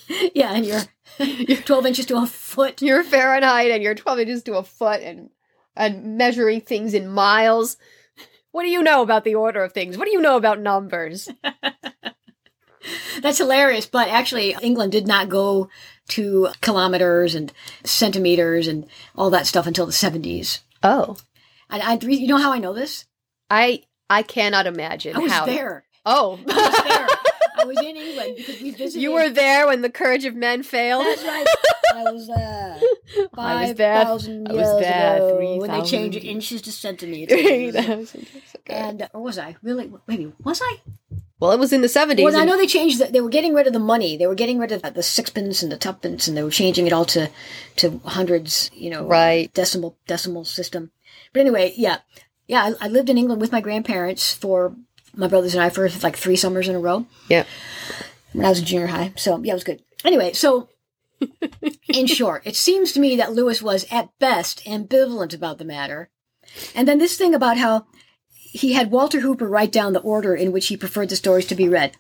Yeah, 0.36 0.54
and 0.54 0.66
you're, 0.66 0.82
you're 1.20 1.62
12 1.62 1.86
inches 1.88 2.06
to 2.08 2.18
a 2.18 2.26
foot. 2.28 2.82
You're 2.82 3.04
Fahrenheit 3.04 3.72
and 3.72 3.82
you're 3.82 3.96
twelve 3.96 4.20
inches 4.20 4.44
to 4.44 4.58
a 4.58 4.64
foot 4.64 5.02
and 5.02 5.30
and 5.76 6.18
measuring 6.18 6.62
things 6.62 6.94
in 6.94 7.08
miles. 7.08 7.78
What 8.52 8.64
do 8.64 8.70
you 8.70 8.82
know 8.84 9.02
about 9.02 9.24
the 9.24 9.36
order 9.36 9.64
of 9.64 9.74
things? 9.74 9.98
What 9.98 10.06
do 10.06 10.12
you 10.12 10.22
know 10.22 10.38
about 10.38 10.60
numbers? 10.60 11.28
That's 13.22 13.40
hilarious. 13.40 13.86
But 13.88 14.10
actually, 14.10 14.56
England 14.62 14.92
did 14.92 15.08
not 15.08 15.28
go 15.30 15.70
to 16.10 16.50
kilometers 16.62 17.34
and 17.34 17.52
centimeters 17.84 18.68
and 18.68 18.86
all 19.16 19.30
that 19.32 19.48
stuff 19.48 19.66
until 19.68 19.86
the 19.88 19.92
70s. 19.92 20.60
Oh, 20.84 21.18
And 21.70 21.82
I, 21.82 21.98
you 22.06 22.28
know 22.28 22.38
how 22.38 22.52
I 22.54 22.60
know 22.60 22.74
this? 22.74 23.06
I 23.50 23.84
I 24.10 24.22
cannot 24.22 24.68
imagine 24.68 25.16
I 25.16 25.20
was 25.20 25.32
how. 25.32 25.46
there. 25.46 25.84
Oh, 26.06 26.40
I 26.48 26.54
was 26.54 26.84
there. 26.84 27.08
I 27.66 27.68
was 27.68 27.78
in 27.80 27.98
England 27.98 28.34
because 28.38 28.62
we 28.62 28.72
visited. 28.72 29.02
you 29.02 29.12
were 29.12 29.30
there 29.30 29.68
when 29.68 29.82
the 29.82 29.90
courage 29.90 30.26
of 30.26 30.36
men 30.36 30.64
failed. 30.64 31.06
That's 31.06 31.24
right. 31.24 31.46
I 31.96 32.12
was 32.12 32.28
there. 32.28 32.80
I 33.38 33.68
was 33.68 33.76
there. 33.76 34.04
thousand 34.04 34.48
I 34.48 34.54
years 34.54 34.68
was 34.68 34.80
there 34.80 35.16
ago 35.16 35.38
three 35.38 35.60
when 35.60 35.72
they 35.72 35.82
changed 35.82 36.24
inches 36.24 36.62
to 36.64 36.72
centimeters. 36.72 37.76
and 37.76 38.28
and 38.68 39.10
or 39.14 39.22
was 39.22 39.38
I 39.38 39.56
really? 39.64 39.92
Maybe 40.08 40.32
was 40.44 40.62
I? 40.64 40.82
Well, 41.40 41.52
it 41.52 41.60
was 41.60 41.74
in 41.74 41.82
the 41.82 41.88
70s. 41.88 42.24
Well, 42.24 42.36
I 42.38 42.46
know 42.46 42.56
they 42.56 42.66
changed. 42.66 43.00
The, 43.00 43.08
they 43.08 43.20
were 43.20 43.30
getting 43.30 43.54
rid 43.54 43.68
of 43.68 43.74
the 43.74 43.80
money. 43.80 44.16
They 44.16 44.26
were 44.26 44.36
getting 44.36 44.58
rid 44.58 44.72
of 44.72 44.82
the 44.82 45.04
sixpence 45.04 45.62
and 45.62 45.70
the 45.72 45.78
tuppence, 45.78 46.28
and 46.28 46.38
they 46.38 46.44
were 46.44 46.50
changing 46.50 46.88
it 46.88 46.94
all 46.94 47.06
to 47.06 47.30
to 47.78 48.00
hundreds. 48.06 48.72
You 48.74 48.90
know, 48.90 49.06
Right. 49.06 49.54
Decimal 49.54 49.98
decimal 50.08 50.46
system. 50.46 50.92
But 51.34 51.42
anyway, 51.42 51.74
yeah, 51.76 51.98
yeah. 52.48 52.74
I, 52.80 52.86
I 52.86 52.88
lived 52.88 53.10
in 53.10 53.18
England 53.18 53.42
with 53.42 53.52
my 53.52 53.62
grandparents 53.62 54.34
for 54.34 54.76
my 55.16 55.28
brothers 55.28 55.54
and 55.56 55.64
I 55.64 55.70
for 55.70 55.90
like 56.04 56.16
three 56.18 56.36
summers 56.36 56.68
in 56.68 56.76
a 56.76 56.80
row 56.80 57.06
Yeah. 57.30 57.46
when 58.34 58.46
I 58.46 58.50
was 58.50 58.60
in 58.60 58.66
junior 58.66 58.88
high. 58.88 59.14
So 59.16 59.38
yeah, 59.44 59.52
it 59.52 59.56
was 59.56 59.64
good. 59.64 59.82
Anyway, 60.04 60.34
so 60.34 60.70
in 61.88 62.08
short, 62.08 62.46
it 62.46 62.56
seems 62.56 62.92
to 62.94 63.00
me 63.00 63.16
that 63.16 63.34
Lewis 63.34 63.62
was 63.62 63.86
at 63.92 64.10
best 64.20 64.64
ambivalent 64.66 65.34
about 65.34 65.58
the 65.58 65.66
matter. 65.66 66.10
And 66.76 66.88
then 66.88 66.98
this 67.00 67.18
thing 67.18 67.34
about 67.34 67.58
how 67.58 67.86
he 68.34 68.74
had 68.74 68.92
Walter 68.92 69.20
Hooper 69.22 69.48
write 69.48 69.72
down 69.72 69.94
the 69.94 70.00
order 70.00 70.34
in 70.36 70.52
which 70.52 70.68
he 70.68 70.78
preferred 70.78 71.10
the 71.10 71.16
stories 71.16 71.46
to 71.48 71.56
be 71.56 71.68
read. 71.68 71.96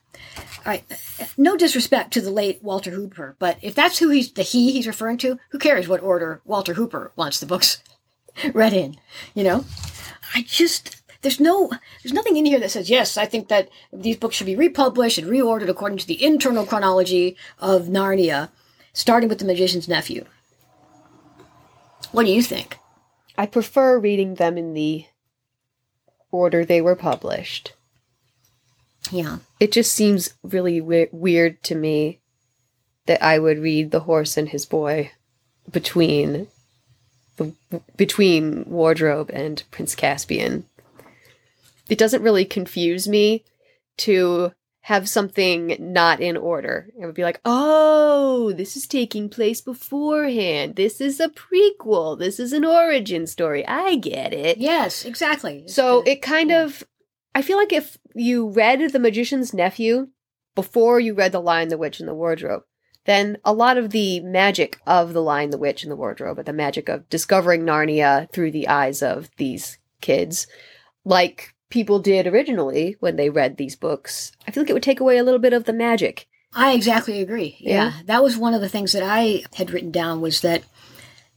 All 0.65 0.71
right, 0.71 0.83
no 1.37 1.55
disrespect 1.57 2.11
to 2.13 2.21
the 2.21 2.31
late 2.31 2.63
Walter 2.63 2.91
Hooper, 2.91 3.35
but 3.39 3.57
if 3.61 3.75
that's 3.75 3.99
who 3.99 4.09
he's 4.09 4.31
the 4.31 4.41
he 4.41 4.71
he's 4.71 4.87
referring 4.87 5.17
to, 5.19 5.37
who 5.49 5.59
cares 5.59 5.87
what 5.87 6.01
order 6.01 6.41
Walter 6.45 6.73
Hooper 6.73 7.11
wants 7.15 7.39
the 7.39 7.45
books 7.45 7.83
read 8.53 8.73
in? 8.73 8.95
You 9.35 9.43
know, 9.43 9.65
I 10.33 10.41
just 10.41 11.01
there's 11.25 11.39
no 11.39 11.71
there's 12.03 12.13
nothing 12.13 12.37
in 12.37 12.45
here 12.45 12.59
that 12.59 12.69
says 12.71 12.87
yes. 12.89 13.17
I 13.17 13.25
think 13.25 13.47
that 13.47 13.67
these 13.91 14.15
books 14.15 14.35
should 14.35 14.45
be 14.45 14.55
republished 14.55 15.17
and 15.17 15.27
reordered 15.27 15.69
according 15.69 15.97
to 15.97 16.07
the 16.07 16.23
internal 16.23 16.65
chronology 16.67 17.35
of 17.59 17.87
Narnia, 17.87 18.49
starting 18.93 19.27
with 19.27 19.39
the 19.39 19.45
Magician's 19.45 19.87
Nephew. 19.87 20.25
What 22.11 22.25
do 22.27 22.31
you 22.31 22.43
think? 22.43 22.77
I 23.37 23.47
prefer 23.47 23.97
reading 23.99 24.35
them 24.35 24.57
in 24.57 24.73
the 24.75 25.05
order 26.31 26.63
they 26.63 26.81
were 26.81 26.95
published. 26.95 27.73
Yeah, 29.11 29.37
It 29.59 29.71
just 29.71 29.93
seems 29.93 30.33
really 30.43 30.79
we- 30.81 31.09
weird 31.11 31.61
to 31.63 31.75
me 31.75 32.19
that 33.07 33.21
I 33.23 33.37
would 33.39 33.59
read 33.59 33.91
The 33.91 34.01
Horse 34.01 34.35
and 34.37 34.49
His 34.49 34.65
Boy 34.65 35.11
between 35.71 36.47
the 37.37 37.53
between 37.97 38.63
Wardrobe 38.65 39.29
and 39.33 39.63
Prince 39.71 39.95
Caspian. 39.95 40.65
It 41.89 41.97
doesn't 41.97 42.23
really 42.23 42.45
confuse 42.45 43.07
me 43.07 43.43
to 43.97 44.51
have 44.81 45.09
something 45.09 45.75
not 45.79 46.19
in 46.19 46.37
order. 46.37 46.89
It 46.99 47.07
would 47.07 47.15
be 47.15 47.23
like, 47.23 47.41
"Oh, 47.43 48.51
this 48.51 48.77
is 48.77 48.85
taking 48.85 49.29
place 49.29 49.59
beforehand. 49.59 50.75
This 50.75 51.01
is 51.01 51.19
a 51.19 51.29
prequel. 51.29 52.19
This 52.19 52.39
is 52.39 52.53
an 52.53 52.63
origin 52.63 53.25
story. 53.25 53.65
I 53.67 53.95
get 53.95 54.31
it." 54.31 54.59
yes, 54.59 55.03
exactly. 55.03 55.63
So 55.67 56.03
it 56.05 56.21
kind 56.21 56.51
of, 56.51 56.83
I 57.33 57.41
feel 57.41 57.57
like 57.57 57.73
if 57.73 57.97
you 58.13 58.49
read 58.49 58.91
The 58.91 58.99
Magician's 58.99 59.55
Nephew 59.55 60.09
before 60.53 60.99
you 60.99 61.15
read 61.15 61.31
The 61.31 61.41
Lion, 61.41 61.69
the 61.69 61.79
Witch, 61.79 61.99
and 61.99 62.07
the 62.07 62.13
Wardrobe, 62.13 62.61
then 63.05 63.39
a 63.43 63.53
lot 63.53 63.79
of 63.79 63.89
the 63.89 64.19
magic 64.19 64.79
of 64.85 65.13
The 65.13 65.21
Lion, 65.21 65.49
the 65.49 65.57
Witch, 65.57 65.81
and 65.81 65.91
the 65.91 65.95
Wardrobe, 65.95 66.45
the 66.45 66.53
magic 66.53 66.89
of 66.89 67.09
discovering 67.09 67.63
Narnia 67.63 68.31
through 68.31 68.51
the 68.51 68.67
eyes 68.67 69.01
of 69.01 69.31
these 69.37 69.79
kids, 69.99 70.45
like 71.03 71.54
people 71.69 71.99
did 71.99 72.27
originally 72.27 72.95
when 72.99 73.15
they 73.15 73.29
read 73.29 73.57
these 73.57 73.75
books, 73.75 74.31
I 74.47 74.51
feel 74.51 74.63
like 74.63 74.69
it 74.69 74.73
would 74.73 74.83
take 74.83 74.99
away 74.99 75.17
a 75.17 75.23
little 75.23 75.39
bit 75.39 75.53
of 75.53 75.65
the 75.65 75.73
magic. 75.73 76.27
I 76.53 76.73
exactly 76.73 77.19
agree. 77.19 77.57
Yeah. 77.59 77.71
Yeah. 77.71 77.93
that 78.05 78.23
was 78.23 78.37
one 78.37 78.53
of 78.53 78.61
the 78.61 78.69
things 78.69 78.93
that 78.93 79.03
I 79.03 79.43
had 79.55 79.71
written 79.71 79.91
down 79.91 80.21
was 80.21 80.41
that 80.41 80.63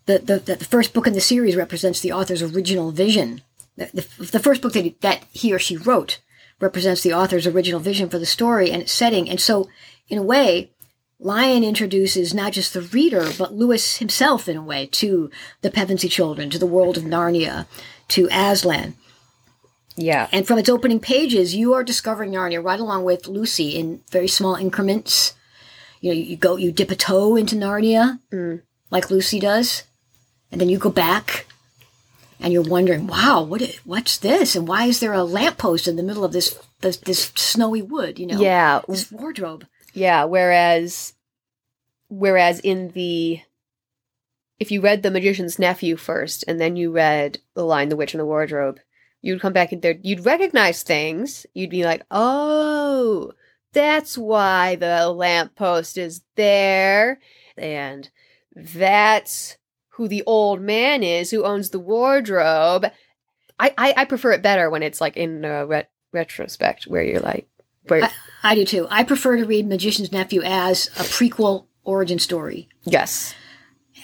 the 0.07 0.19
the, 0.19 0.39
that 0.39 0.59
the 0.59 0.65
first 0.65 0.93
book 0.95 1.07
in 1.07 1.13
the 1.13 1.21
series 1.21 1.57
represents 1.57 2.01
the 2.01 2.13
author's 2.13 2.43
original 2.43 2.93
vision. 2.93 3.43
The, 3.77 3.91
the, 3.95 4.25
the 4.25 4.39
first 4.39 4.63
book 4.63 4.73
that 4.73 4.85
he, 4.85 4.97
that 5.01 5.25
he 5.33 5.53
or 5.53 5.59
she 5.59 5.77
wrote 5.77 6.21
represents 6.61 7.03
the 7.03 7.13
author's 7.13 7.47
original 7.47 7.81
vision 7.81 8.09
for 8.09 8.19
the 8.19 8.27
story 8.27 8.71
and 8.71 8.83
its 8.83 8.93
setting. 8.93 9.29
And 9.29 9.41
so, 9.41 9.69
in 10.09 10.19
a 10.19 10.23
way, 10.23 10.71
Lion 11.21 11.65
introduces 11.65 12.35
not 12.35 12.53
just 12.53 12.75
the 12.75 12.83
reader, 12.83 13.29
but 13.39 13.55
Lewis 13.55 13.99
himself, 13.99 14.49
in 14.49 14.57
a 14.57 14.63
way, 14.63 14.87
to 14.87 15.31
the 15.63 15.71
Pevensie 15.71 16.11
children, 16.11 16.49
to 16.51 16.59
the 16.59 16.67
world 16.67 16.97
of 16.97 17.03
Narnia, 17.05 17.67
to 18.09 18.29
Aslan. 18.31 18.95
Yeah. 19.99 20.29
And 20.31 20.47
from 20.47 20.59
its 20.59 20.69
opening 20.69 21.01
pages, 21.01 21.55
you 21.57 21.75
are 21.75 21.83
discovering 21.83 22.31
Narnia 22.33 22.63
right 22.63 22.79
along 22.79 23.03
with 23.05 23.27
Lucy 23.27 23.71
in 23.71 24.01
very 24.11 24.29
small 24.29 24.55
increments. 24.55 25.35
You 26.01 26.11
know, 26.11 26.17
you 26.17 26.37
go, 26.37 26.57
you 26.57 26.71
dip 26.71 26.93
a 26.93 26.97
toe 26.97 27.35
into 27.35 27.57
Narnia, 27.57 28.21
mm. 28.33 28.63
like 28.93 29.11
Lucy 29.11 29.41
does, 29.41 29.83
and 30.53 30.61
then 30.61 30.69
you 30.69 30.79
go 30.79 30.91
back, 30.91 31.47
and 32.39 32.53
you're 32.53 32.63
wondering, 32.63 33.09
"Wow, 33.09 33.43
what? 33.43 33.61
i- 33.61 33.75
What's 33.85 34.17
this? 34.17 34.55
And 34.55 34.69
why 34.69 34.85
is 34.85 35.01
there 35.01 35.13
a 35.13 35.25
lamppost 35.25 35.89
in 35.89 35.97
the 35.97 36.05
middle 36.05 36.25
of 36.25 36.33
this 36.33 36.57
this, 36.81 36.97
this 36.99 37.33
snowy 37.35 37.83
wood? 37.83 38.21
You 38.21 38.29
know, 38.29 38.41
Yeah. 38.41 38.83
this 38.89 39.11
wardrobe." 39.11 39.67
Yeah, 39.93 40.23
whereas 40.25 41.15
whereas 42.09 42.61
in 42.61 42.93
the 42.93 43.41
if 44.61 44.71
you 44.71 44.81
read 44.81 45.03
The 45.03 45.11
Magician's 45.11 45.59
Nephew 45.59 45.97
first 45.97 46.45
and 46.49 46.61
then 46.61 46.77
you 46.77 46.93
read 46.93 47.39
The 47.55 47.65
Lion, 47.65 47.89
the 47.89 47.97
Witch, 47.97 48.15
and 48.15 48.21
the 48.21 48.27
Wardrobe, 48.27 48.79
you'd 49.21 49.41
come 49.41 49.53
back 49.53 49.73
in 49.73 49.81
there, 49.81 49.99
you'd 50.03 50.25
recognize 50.25 50.83
things. 50.83 51.47
You'd 51.55 51.71
be 51.71 51.85
like, 51.85 52.03
oh, 52.11 53.33
that's 53.73 54.17
why 54.17 54.77
the 54.77 55.09
lamppost 55.11 55.99
is 55.99 56.23
there. 56.37 57.21
And 57.57 58.09
that's 58.55 59.57
who 59.91 60.09
the 60.09 60.23
old 60.27 60.61
man 60.61 61.03
is 61.03 61.31
who 61.31 61.45
owns 61.45 61.71
the 61.71 61.81
wardrobe. 61.81 62.87
I, 63.59 63.75
I, 63.77 63.95
I 63.99 64.05
prefer 64.05 64.33
it 64.33 64.43
better 64.43 64.71
when 64.71 64.83
it's 64.83 65.01
like 65.01 65.17
in 65.17 65.45
a 65.45 65.67
ret- 65.67 65.91
retrospect 66.13 66.85
where 66.85 67.03
you're 67.03 67.21
like, 67.21 67.49
where, 67.89 68.05
I, 68.05 68.13
I 68.43 68.55
do 68.55 68.65
too. 68.65 68.87
I 68.91 69.03
prefer 69.03 69.37
to 69.37 69.45
read 69.45 69.67
Magician's 69.67 70.13
Nephew 70.13 70.43
as 70.43 70.89
a 70.89 71.03
prequel 71.03 71.67
origin 71.85 72.19
story 72.19 72.69
yes. 72.85 73.35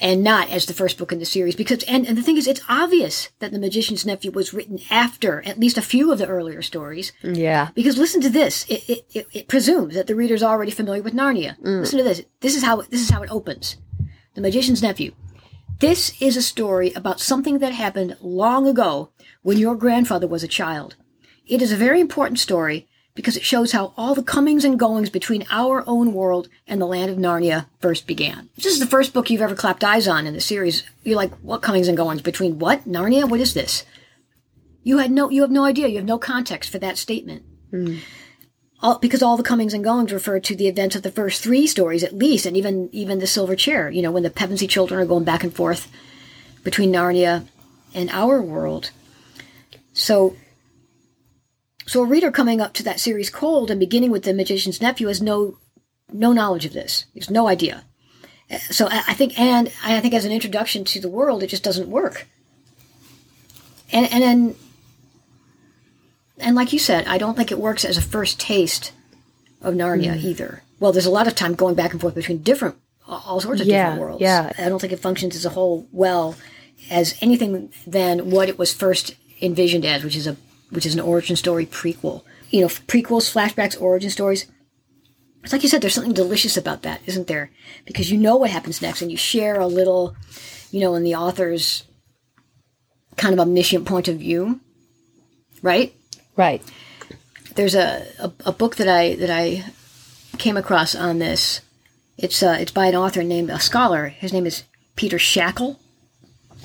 And 0.01 0.23
not 0.23 0.49
as 0.49 0.65
the 0.65 0.73
first 0.73 0.97
book 0.97 1.11
in 1.11 1.19
the 1.19 1.25
series 1.25 1.55
because 1.55 1.83
and, 1.83 2.05
and 2.05 2.17
the 2.17 2.21
thing 2.21 2.37
is 2.37 2.47
it's 2.47 2.61
obvious 2.67 3.29
that 3.39 3.51
the 3.51 3.59
magician's 3.59 4.05
nephew 4.05 4.31
was 4.31 4.53
written 4.53 4.79
after 4.89 5.45
at 5.45 5.59
least 5.59 5.77
a 5.77 5.81
few 5.81 6.11
of 6.11 6.17
the 6.17 6.27
earlier 6.27 6.61
stories. 6.61 7.11
Yeah. 7.23 7.69
because 7.75 7.97
listen 7.97 8.21
to 8.21 8.29
this 8.29 8.65
it, 8.69 8.89
it, 8.89 9.05
it, 9.13 9.27
it 9.33 9.47
presumes 9.47 9.95
that 9.95 10.07
the 10.07 10.15
reader 10.15 10.33
is 10.33 10.43
already 10.43 10.71
familiar 10.71 11.01
with 11.01 11.13
narnia. 11.13 11.59
Mm. 11.59 11.81
Listen 11.81 11.99
to 11.99 12.03
this 12.03 12.23
this 12.41 12.55
is 12.55 12.63
how 12.63 12.81
this 12.81 13.01
is 13.01 13.09
how 13.09 13.23
it 13.23 13.31
opens. 13.31 13.77
The 14.33 14.41
magician's 14.41 14.81
nephew. 14.81 15.13
This 15.79 16.21
is 16.21 16.37
a 16.37 16.41
story 16.41 16.93
about 16.93 17.19
something 17.19 17.59
that 17.59 17.73
happened 17.73 18.15
long 18.21 18.67
ago 18.67 19.11
when 19.41 19.57
your 19.57 19.75
grandfather 19.75 20.27
was 20.27 20.43
a 20.43 20.47
child. 20.47 20.95
It 21.45 21.61
is 21.61 21.71
a 21.71 21.77
very 21.77 21.99
important 21.99 22.39
story 22.39 22.87
because 23.15 23.37
it 23.37 23.43
shows 23.43 23.71
how 23.71 23.93
all 23.97 24.13
the 24.13 24.21
comings 24.21 24.65
and 24.65 24.77
goings 24.77 25.09
between 25.09 25.45
our 25.49 25.83
own 25.87 26.13
world 26.13 26.49
and 26.67 26.79
the 26.81 26.85
land 26.85 27.09
of 27.09 27.17
Narnia 27.17 27.65
first 27.79 28.05
began. 28.05 28.49
If 28.57 28.65
this 28.65 28.73
is 28.73 28.79
the 28.79 28.85
first 28.85 29.13
book 29.13 29.29
you've 29.29 29.41
ever 29.41 29.55
clapped 29.55 29.83
eyes 29.83 30.07
on 30.07 30.27
in 30.27 30.33
the 30.33 30.41
series, 30.41 30.83
you're 31.03 31.15
like, 31.15 31.33
what 31.37 31.61
comings 31.61 31.87
and 31.87 31.97
goings 31.97 32.21
between 32.21 32.59
what? 32.59 32.85
Narnia? 32.85 33.27
What 33.27 33.39
is 33.39 33.53
this? 33.53 33.85
You 34.83 34.99
had 34.99 35.11
no 35.11 35.29
you 35.29 35.41
have 35.41 35.51
no 35.51 35.63
idea, 35.63 35.87
you 35.87 35.95
have 35.95 36.05
no 36.05 36.19
context 36.19 36.69
for 36.69 36.77
that 36.79 36.97
statement. 36.97 37.43
Hmm. 37.71 37.97
All, 38.81 38.99
because 38.99 39.23
all 39.23 39.37
the 39.37 39.41
comings 39.41 39.73
and 39.73 39.83
goings 39.83 40.13
refer 40.13 40.39
to 40.41 40.55
the 40.55 40.67
events 40.67 40.95
of 40.95 41.01
the 41.01 41.11
first 41.11 41.41
three 41.41 41.65
stories 41.65 42.03
at 42.03 42.13
least, 42.13 42.45
and 42.45 42.55
even 42.55 42.89
even 42.91 43.19
the 43.19 43.25
silver 43.25 43.55
chair, 43.55 43.89
you 43.89 44.01
know, 44.01 44.11
when 44.11 44.23
the 44.23 44.29
Pevensie 44.29 44.69
children 44.69 44.99
are 44.99 45.05
going 45.05 45.23
back 45.23 45.43
and 45.43 45.55
forth 45.55 45.89
between 46.63 46.91
Narnia 46.91 47.47
and 47.93 48.09
our 48.11 48.41
world. 48.41 48.91
So 49.93 50.35
so 51.85 52.01
a 52.01 52.05
reader 52.05 52.31
coming 52.31 52.61
up 52.61 52.73
to 52.73 52.83
that 52.83 52.99
series 52.99 53.29
cold 53.29 53.69
and 53.69 53.79
beginning 53.79 54.11
with 54.11 54.23
the 54.23 54.33
magician's 54.33 54.81
nephew 54.81 55.07
has 55.07 55.21
no 55.21 55.57
no 56.11 56.33
knowledge 56.33 56.65
of 56.65 56.73
this. 56.73 57.05
He 57.13 57.19
has 57.19 57.29
no 57.29 57.47
idea. 57.47 57.83
So 58.69 58.87
I 58.91 59.13
think, 59.15 59.39
and 59.39 59.71
I 59.83 59.99
think 60.01 60.13
as 60.13 60.23
an 60.23 60.31
introduction 60.31 60.83
to 60.85 61.01
the 61.01 61.09
world, 61.09 61.41
it 61.41 61.47
just 61.47 61.63
doesn't 61.63 61.89
work. 61.89 62.27
And 63.91 64.11
and 64.11 64.23
then, 64.23 64.55
and 66.37 66.55
like 66.55 66.71
you 66.71 66.77
said, 66.77 67.07
I 67.07 67.17
don't 67.17 67.35
think 67.35 67.51
it 67.51 67.57
works 67.57 67.83
as 67.83 67.97
a 67.97 68.01
first 68.01 68.39
taste 68.39 68.91
of 69.61 69.73
Narnia 69.73 70.19
hmm. 70.19 70.27
either. 70.27 70.63
Well, 70.79 70.91
there's 70.91 71.07
a 71.07 71.11
lot 71.11 71.27
of 71.27 71.33
time 71.33 71.55
going 71.55 71.75
back 71.75 71.91
and 71.91 72.01
forth 72.01 72.13
between 72.13 72.43
different, 72.43 72.75
all 73.07 73.39
sorts 73.39 73.61
of 73.61 73.67
Yeah, 73.67 73.83
different 73.83 74.01
worlds. 74.01 74.21
yeah. 74.21 74.51
I 74.57 74.69
don't 74.69 74.79
think 74.79 74.93
it 74.93 74.99
functions 74.99 75.35
as 75.35 75.45
a 75.45 75.49
whole 75.49 75.87
well 75.91 76.35
as 76.91 77.17
anything 77.21 77.71
than 77.87 78.29
what 78.29 78.49
it 78.49 78.59
was 78.59 78.73
first 78.73 79.15
envisioned 79.41 79.85
as, 79.85 80.03
which 80.03 80.15
is 80.15 80.27
a 80.27 80.35
which 80.75 80.85
is 80.85 80.93
an 80.93 80.99
origin 80.99 81.35
story 81.35 81.65
prequel. 81.65 82.23
You 82.49 82.61
know, 82.61 82.67
prequels, 82.67 83.31
flashbacks, 83.31 83.81
origin 83.81 84.09
stories. 84.09 84.45
It's 85.43 85.53
like 85.53 85.63
you 85.63 85.69
said, 85.69 85.81
there's 85.81 85.93
something 85.93 86.13
delicious 86.13 86.57
about 86.57 86.83
that, 86.83 87.01
isn't 87.05 87.27
there? 87.27 87.51
Because 87.85 88.11
you 88.11 88.17
know 88.17 88.35
what 88.35 88.49
happens 88.49 88.81
next, 88.81 89.01
and 89.01 89.11
you 89.11 89.17
share 89.17 89.59
a 89.59 89.67
little, 89.67 90.15
you 90.71 90.81
know, 90.81 90.95
in 90.95 91.03
the 91.03 91.15
author's 91.15 91.83
kind 93.15 93.33
of 93.33 93.39
omniscient 93.39 93.85
point 93.85 94.07
of 94.07 94.17
view, 94.17 94.59
right? 95.61 95.95
Right. 96.35 96.61
There's 97.55 97.75
a, 97.75 98.05
a, 98.19 98.31
a 98.47 98.51
book 98.51 98.75
that 98.77 98.89
I 98.89 99.15
that 99.15 99.29
I 99.29 99.63
came 100.37 100.57
across 100.57 100.95
on 100.95 101.19
this. 101.19 101.61
It's 102.17 102.41
uh, 102.43 102.57
it's 102.59 102.71
by 102.71 102.87
an 102.87 102.95
author 102.95 103.23
named 103.23 103.49
a 103.49 103.59
scholar. 103.59 104.07
His 104.07 104.33
name 104.33 104.45
is 104.45 104.63
Peter 104.95 105.17
Schakel. 105.17 105.77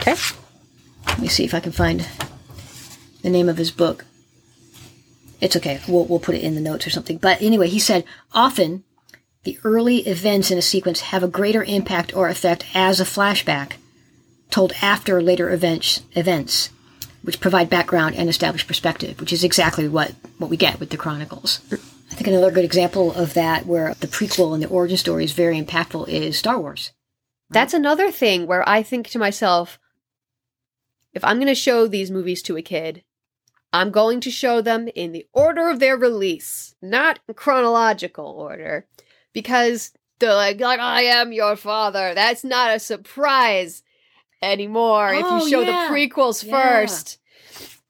Okay. 0.00 0.16
Let 1.06 1.18
me 1.18 1.28
see 1.28 1.44
if 1.44 1.54
I 1.54 1.60
can 1.60 1.72
find 1.72 2.06
the 3.22 3.30
name 3.30 3.48
of 3.48 3.56
his 3.56 3.70
book. 3.70 4.04
It's 5.40 5.56
okay. 5.56 5.80
We'll, 5.88 6.04
we'll 6.04 6.18
put 6.18 6.34
it 6.34 6.42
in 6.42 6.54
the 6.54 6.60
notes 6.60 6.86
or 6.86 6.90
something. 6.90 7.18
But 7.18 7.40
anyway, 7.40 7.68
he 7.68 7.78
said 7.78 8.04
often 8.32 8.84
the 9.44 9.58
early 9.64 9.98
events 9.98 10.50
in 10.50 10.58
a 10.58 10.62
sequence 10.62 11.00
have 11.00 11.22
a 11.22 11.28
greater 11.28 11.64
impact 11.64 12.14
or 12.14 12.28
effect 12.28 12.66
as 12.74 13.00
a 13.00 13.04
flashback 13.04 13.72
told 14.50 14.72
after 14.82 15.22
later 15.22 15.50
events, 15.50 16.02
events 16.12 16.70
which 17.22 17.40
provide 17.40 17.70
background 17.70 18.14
and 18.16 18.28
establish 18.28 18.66
perspective, 18.66 19.20
which 19.20 19.32
is 19.32 19.44
exactly 19.44 19.88
what, 19.88 20.12
what 20.38 20.50
we 20.50 20.56
get 20.56 20.80
with 20.80 20.90
the 20.90 20.96
Chronicles. 20.96 21.60
I 21.72 22.14
think 22.14 22.26
another 22.26 22.50
good 22.50 22.64
example 22.64 23.12
of 23.12 23.34
that 23.34 23.66
where 23.66 23.94
the 24.00 24.08
prequel 24.08 24.52
and 24.52 24.62
the 24.62 24.68
origin 24.68 24.96
story 24.96 25.24
is 25.24 25.32
very 25.32 25.60
impactful 25.60 26.08
is 26.08 26.38
Star 26.38 26.58
Wars. 26.58 26.92
That's 27.50 27.74
another 27.74 28.10
thing 28.10 28.46
where 28.46 28.68
I 28.68 28.82
think 28.82 29.08
to 29.08 29.18
myself, 29.18 29.78
if 31.12 31.24
I'm 31.24 31.36
going 31.36 31.48
to 31.48 31.54
show 31.54 31.86
these 31.86 32.10
movies 32.10 32.42
to 32.42 32.56
a 32.56 32.62
kid, 32.62 33.04
I'm 33.72 33.90
going 33.90 34.20
to 34.22 34.30
show 34.30 34.60
them 34.60 34.88
in 34.94 35.12
the 35.12 35.26
order 35.32 35.68
of 35.68 35.78
their 35.78 35.96
release, 35.96 36.74
not 36.82 37.20
in 37.28 37.34
chronological 37.34 38.26
order, 38.26 38.86
because 39.32 39.92
they're 40.18 40.34
like, 40.34 40.60
like 40.60 40.80
I 40.80 41.02
am 41.02 41.32
your 41.32 41.56
father. 41.56 42.12
That's 42.14 42.42
not 42.44 42.74
a 42.74 42.80
surprise 42.80 43.82
anymore 44.42 45.12
if 45.14 45.24
Oh, 45.26 45.44
you 45.44 45.50
show 45.50 45.60
yeah. 45.60 45.88
the 45.88 45.94
prequels 45.94 46.44
Yeah. 46.44 46.50
first. 46.52 47.18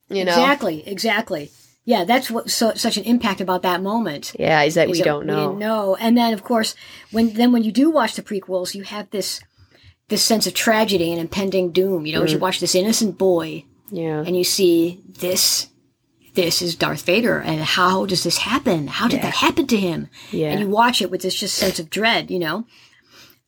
You 0.08 0.24
know, 0.24 0.32
Exactly, 0.32 0.82
exactly. 0.86 1.50
Yeah, 1.84 2.04
that's 2.04 2.30
what 2.30 2.50
so, 2.50 2.74
such 2.74 2.96
an 2.96 3.04
impact 3.04 3.40
about 3.40 3.62
that 3.62 3.82
moment. 3.82 4.32
yeah, 4.38 4.62
is 4.62 4.74
that 4.74 4.88
is 4.88 4.92
we 4.92 4.98
that 4.98 5.04
don't 5.04 5.26
know. 5.26 5.46
didn't 5.48 5.58
know. 5.58 5.96
And 5.96 6.16
then, 6.16 6.32
of 6.34 6.42
course, 6.44 6.74
when 7.10 7.32
then 7.34 7.52
when 7.52 7.62
you 7.64 7.72
do 7.72 7.90
watch 7.90 8.14
the 8.14 8.22
prequels, 8.22 8.74
you 8.74 8.82
have 8.82 9.08
this 9.10 9.40
this 10.08 10.22
sense 10.22 10.46
of 10.46 10.54
tragedy 10.54 11.10
and 11.12 11.20
impending 11.20 11.70
doom. 11.72 12.04
You 12.06 12.14
know, 12.14 12.20
Mm. 12.20 12.24
as 12.24 12.32
you 12.32 12.38
watch 12.38 12.60
this 12.60 12.74
innocent 12.74 13.16
boy 13.18 13.64
Yeah, 13.90 14.22
and 14.26 14.36
you 14.36 14.44
see 14.44 15.00
this. 15.08 15.66
This 16.34 16.62
is 16.62 16.76
Darth 16.76 17.02
Vader, 17.02 17.40
and 17.40 17.60
how 17.60 18.06
does 18.06 18.22
this 18.22 18.38
happen? 18.38 18.86
How 18.86 19.08
did 19.08 19.16
Yeah. 19.16 19.22
that 19.24 19.34
happen 19.34 19.66
to 19.66 19.76
him? 19.76 20.08
yeah, 20.30 20.50
and 20.50 20.60
you 20.60 20.68
watch 20.68 21.02
it 21.02 21.10
with 21.10 21.22
this 21.22 21.34
just 21.34 21.56
sense 21.56 21.80
of 21.80 21.90
dread, 21.90 22.30
you 22.30 22.38
know. 22.38 22.66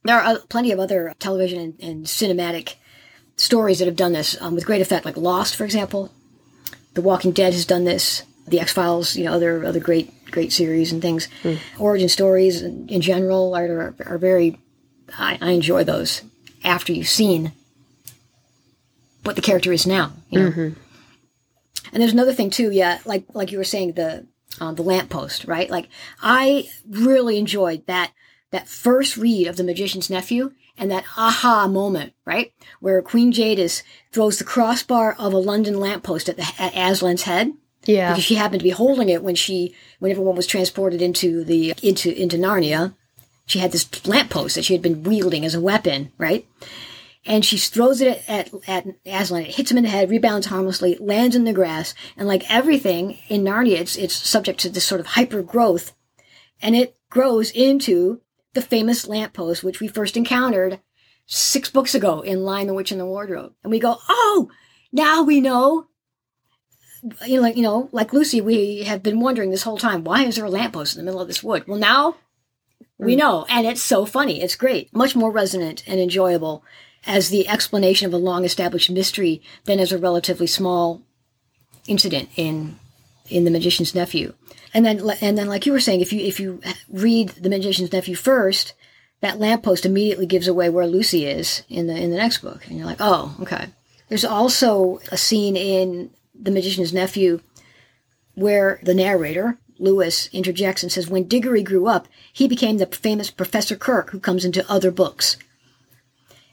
There 0.04 0.18
are 0.18 0.24
uh, 0.34 0.38
plenty 0.48 0.72
of 0.72 0.80
other 0.80 1.14
television 1.20 1.60
and, 1.60 1.74
and 1.80 2.06
cinematic 2.06 2.74
stories 3.36 3.78
that 3.78 3.86
have 3.86 3.94
done 3.96 4.12
this 4.14 4.36
um, 4.40 4.56
with 4.56 4.66
great 4.66 4.80
effect, 4.82 5.04
like 5.04 5.16
Lost, 5.16 5.54
for 5.54 5.64
example. 5.64 6.10
The 6.94 7.02
Walking 7.02 7.30
Dead 7.30 7.52
has 7.52 7.64
done 7.64 7.84
this. 7.84 8.24
The 8.48 8.58
X 8.58 8.72
Files, 8.72 9.16
you 9.16 9.24
know, 9.24 9.32
other 9.32 9.64
other 9.64 9.78
great 9.78 10.10
great 10.32 10.52
series 10.52 10.90
and 10.92 11.00
things. 11.00 11.28
Origin 11.78 12.08
stories 12.08 12.62
in, 12.62 12.88
in 12.88 13.00
general 13.00 13.54
are, 13.54 13.64
are 13.64 13.94
are 14.06 14.18
very. 14.18 14.58
I, 15.16 15.38
I 15.40 15.50
enjoy 15.52 15.84
those 15.84 16.22
after 16.64 16.92
you've 16.92 17.06
seen 17.08 17.52
what 19.22 19.36
the 19.36 19.42
character 19.42 19.72
is 19.72 19.86
now. 19.86 20.12
You 20.30 20.40
know. 20.40 20.72
And 21.92 22.00
there's 22.00 22.12
another 22.12 22.32
thing 22.32 22.50
too, 22.50 22.70
yeah, 22.70 22.98
like 23.04 23.24
like 23.34 23.52
you 23.52 23.58
were 23.58 23.64
saying 23.64 23.92
the 23.92 24.26
um, 24.60 24.74
the 24.74 24.82
lamppost, 24.82 25.44
right? 25.44 25.68
Like 25.68 25.88
I 26.22 26.68
really 26.88 27.38
enjoyed 27.38 27.86
that 27.86 28.12
that 28.50 28.68
first 28.68 29.16
read 29.16 29.46
of 29.46 29.56
the 29.56 29.64
Magician's 29.64 30.10
Nephew 30.10 30.52
and 30.78 30.90
that 30.90 31.04
aha 31.16 31.66
moment, 31.68 32.14
right, 32.24 32.52
where 32.80 33.02
Queen 33.02 33.32
Jadis 33.32 33.82
throws 34.10 34.38
the 34.38 34.44
crossbar 34.44 35.14
of 35.18 35.32
a 35.32 35.38
London 35.38 35.78
lamppost 35.78 36.28
at 36.28 36.36
the 36.36 36.46
at 36.58 36.72
Aslan's 36.74 37.22
head 37.22 37.52
yeah, 37.84 38.12
because 38.12 38.24
she 38.24 38.36
happened 38.36 38.60
to 38.60 38.64
be 38.64 38.70
holding 38.70 39.08
it 39.08 39.22
when 39.22 39.34
she 39.34 39.74
when 39.98 40.10
everyone 40.10 40.36
was 40.36 40.46
transported 40.46 41.02
into 41.02 41.44
the 41.44 41.74
into 41.82 42.12
into 42.12 42.36
Narnia. 42.36 42.94
She 43.44 43.58
had 43.58 43.72
this 43.72 44.06
lamppost 44.06 44.54
that 44.54 44.64
she 44.64 44.72
had 44.72 44.82
been 44.82 45.02
wielding 45.02 45.44
as 45.44 45.54
a 45.54 45.60
weapon, 45.60 46.12
right? 46.16 46.46
And 47.24 47.44
she 47.44 47.56
throws 47.56 48.00
it 48.00 48.24
at, 48.28 48.50
at 48.66 48.86
Aslan. 49.06 49.42
It 49.42 49.54
hits 49.54 49.70
him 49.70 49.76
in 49.76 49.84
the 49.84 49.90
head, 49.90 50.10
rebounds 50.10 50.48
harmlessly, 50.48 50.96
lands 50.98 51.36
in 51.36 51.44
the 51.44 51.52
grass, 51.52 51.94
and 52.16 52.26
like 52.26 52.50
everything 52.50 53.18
in 53.28 53.44
Narnia, 53.44 53.78
it's 53.78 53.96
it's 53.96 54.14
subject 54.14 54.58
to 54.60 54.68
this 54.68 54.84
sort 54.84 55.00
of 55.00 55.06
hyper 55.08 55.42
growth, 55.42 55.94
and 56.60 56.74
it 56.74 56.96
grows 57.10 57.50
into 57.52 58.20
the 58.54 58.62
famous 58.62 59.06
lamppost 59.06 59.62
which 59.62 59.80
we 59.80 59.88
first 59.88 60.16
encountered 60.16 60.80
six 61.26 61.70
books 61.70 61.94
ago 61.94 62.20
in 62.20 62.42
*Lion, 62.42 62.66
the 62.66 62.74
Witch, 62.74 62.90
and 62.90 63.00
the 63.00 63.06
Wardrobe*. 63.06 63.54
And 63.62 63.70
we 63.70 63.78
go, 63.78 63.98
oh, 64.08 64.50
now 64.92 65.22
we 65.22 65.40
know 65.40 65.86
you 67.26 67.36
know, 67.36 67.42
like 67.42 67.56
you 67.56 67.62
know, 67.62 67.88
like 67.92 68.12
Lucy, 68.12 68.40
we 68.40 68.84
have 68.84 69.02
been 69.02 69.20
wondering 69.20 69.50
this 69.50 69.62
whole 69.62 69.78
time, 69.78 70.04
why 70.04 70.24
is 70.24 70.36
there 70.36 70.44
a 70.44 70.50
lamppost 70.50 70.96
in 70.96 71.00
the 71.00 71.04
middle 71.04 71.20
of 71.20 71.26
this 71.26 71.42
wood? 71.42 71.66
Well, 71.66 71.78
now 71.78 72.16
we 72.98 73.14
hmm. 73.14 73.20
know, 73.20 73.46
and 73.48 73.66
it's 73.66 73.82
so 73.82 74.06
funny. 74.06 74.40
It's 74.40 74.56
great, 74.56 74.94
much 74.94 75.16
more 75.16 75.30
resonant 75.30 75.82
and 75.86 76.00
enjoyable 76.00 76.64
as 77.06 77.28
the 77.28 77.48
explanation 77.48 78.06
of 78.06 78.14
a 78.14 78.18
long-established 78.18 78.90
mystery 78.90 79.42
than 79.64 79.80
as 79.80 79.92
a 79.92 79.98
relatively 79.98 80.46
small 80.46 81.02
incident 81.86 82.28
in 82.36 82.78
in 83.28 83.44
the 83.44 83.50
Magician's 83.50 83.94
Nephew. 83.94 84.34
And 84.74 84.84
then, 84.84 85.08
and 85.20 85.38
then, 85.38 85.48
like 85.48 85.64
you 85.64 85.72
were 85.72 85.80
saying, 85.80 86.00
if 86.00 86.12
you 86.12 86.20
if 86.20 86.40
you 86.40 86.60
read 86.88 87.30
the 87.30 87.50
Magician's 87.50 87.92
Nephew 87.92 88.14
first, 88.14 88.74
that 89.20 89.38
lamppost 89.38 89.86
immediately 89.86 90.26
gives 90.26 90.48
away 90.48 90.68
where 90.68 90.86
Lucy 90.86 91.26
is 91.26 91.62
in 91.68 91.86
the 91.86 91.96
in 91.96 92.10
the 92.10 92.16
next 92.16 92.38
book, 92.38 92.66
and 92.66 92.76
you're 92.76 92.86
like, 92.86 93.00
oh, 93.00 93.36
okay. 93.40 93.66
There's 94.08 94.24
also 94.26 95.00
a 95.10 95.16
scene 95.16 95.56
in 95.56 96.10
The 96.34 96.50
Magician's 96.50 96.92
Nephew 96.92 97.40
where 98.34 98.78
the 98.82 98.92
narrator, 98.92 99.56
Lewis, 99.78 100.28
interjects 100.34 100.82
and 100.82 100.92
says, 100.92 101.08
When 101.08 101.26
Diggory 101.26 101.62
grew 101.62 101.86
up, 101.86 102.08
he 102.30 102.46
became 102.46 102.76
the 102.76 102.84
famous 102.84 103.30
Professor 103.30 103.74
Kirke 103.74 104.10
who 104.10 104.20
comes 104.20 104.44
into 104.44 104.70
other 104.70 104.90
books. 104.90 105.38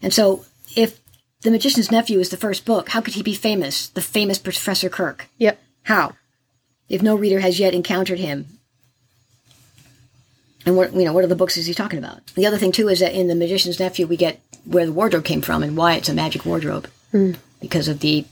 And 0.02 0.14
so, 0.14 0.46
if 0.76 1.00
The 1.42 1.52
Magician's 1.52 1.92
Nephew 1.92 2.20
is 2.20 2.30
the 2.30 2.38
first 2.38 2.66
book, 2.66 2.90
how 2.90 3.02
could 3.02 3.16
he 3.16 3.24
be 3.24 3.34
famous? 3.34 3.88
The 3.90 4.02
famous 4.02 4.38
Professor 4.38 4.90
Kirke. 4.90 5.24
yep. 5.38 5.60
How? 5.84 6.14
If 6.88 7.02
no 7.02 7.16
reader 7.16 7.40
has 7.40 7.60
yet 7.60 7.74
encountered 7.74 8.20
him. 8.20 8.46
And 10.66 10.76
what 10.76 10.94
you 10.94 11.06
know, 11.06 11.14
what 11.14 11.24
are 11.24 11.28
the 11.28 11.36
books 11.36 11.58
is 11.58 11.66
he 11.66 11.74
talking 11.74 12.00
about? 12.00 12.26
The 12.36 12.46
other 12.46 12.58
thing 12.58 12.72
too 12.72 12.90
is 12.90 13.00
that 13.00 13.14
in 13.14 13.28
The 13.28 13.36
Magician's 13.36 13.80
Nephew 13.80 14.08
we 14.08 14.18
get 14.18 14.40
where 14.66 14.86
the 14.86 14.92
wardrobe 14.92 15.24
came 15.26 15.42
from 15.42 15.64
and 15.64 15.78
why 15.78 15.94
it's 15.96 16.10
a 16.10 16.14
magic 16.14 16.46
wardrobe. 16.46 16.90
Hmm. 17.12 17.34
Because 17.62 17.88
of 17.88 18.00
the 18.00 18.26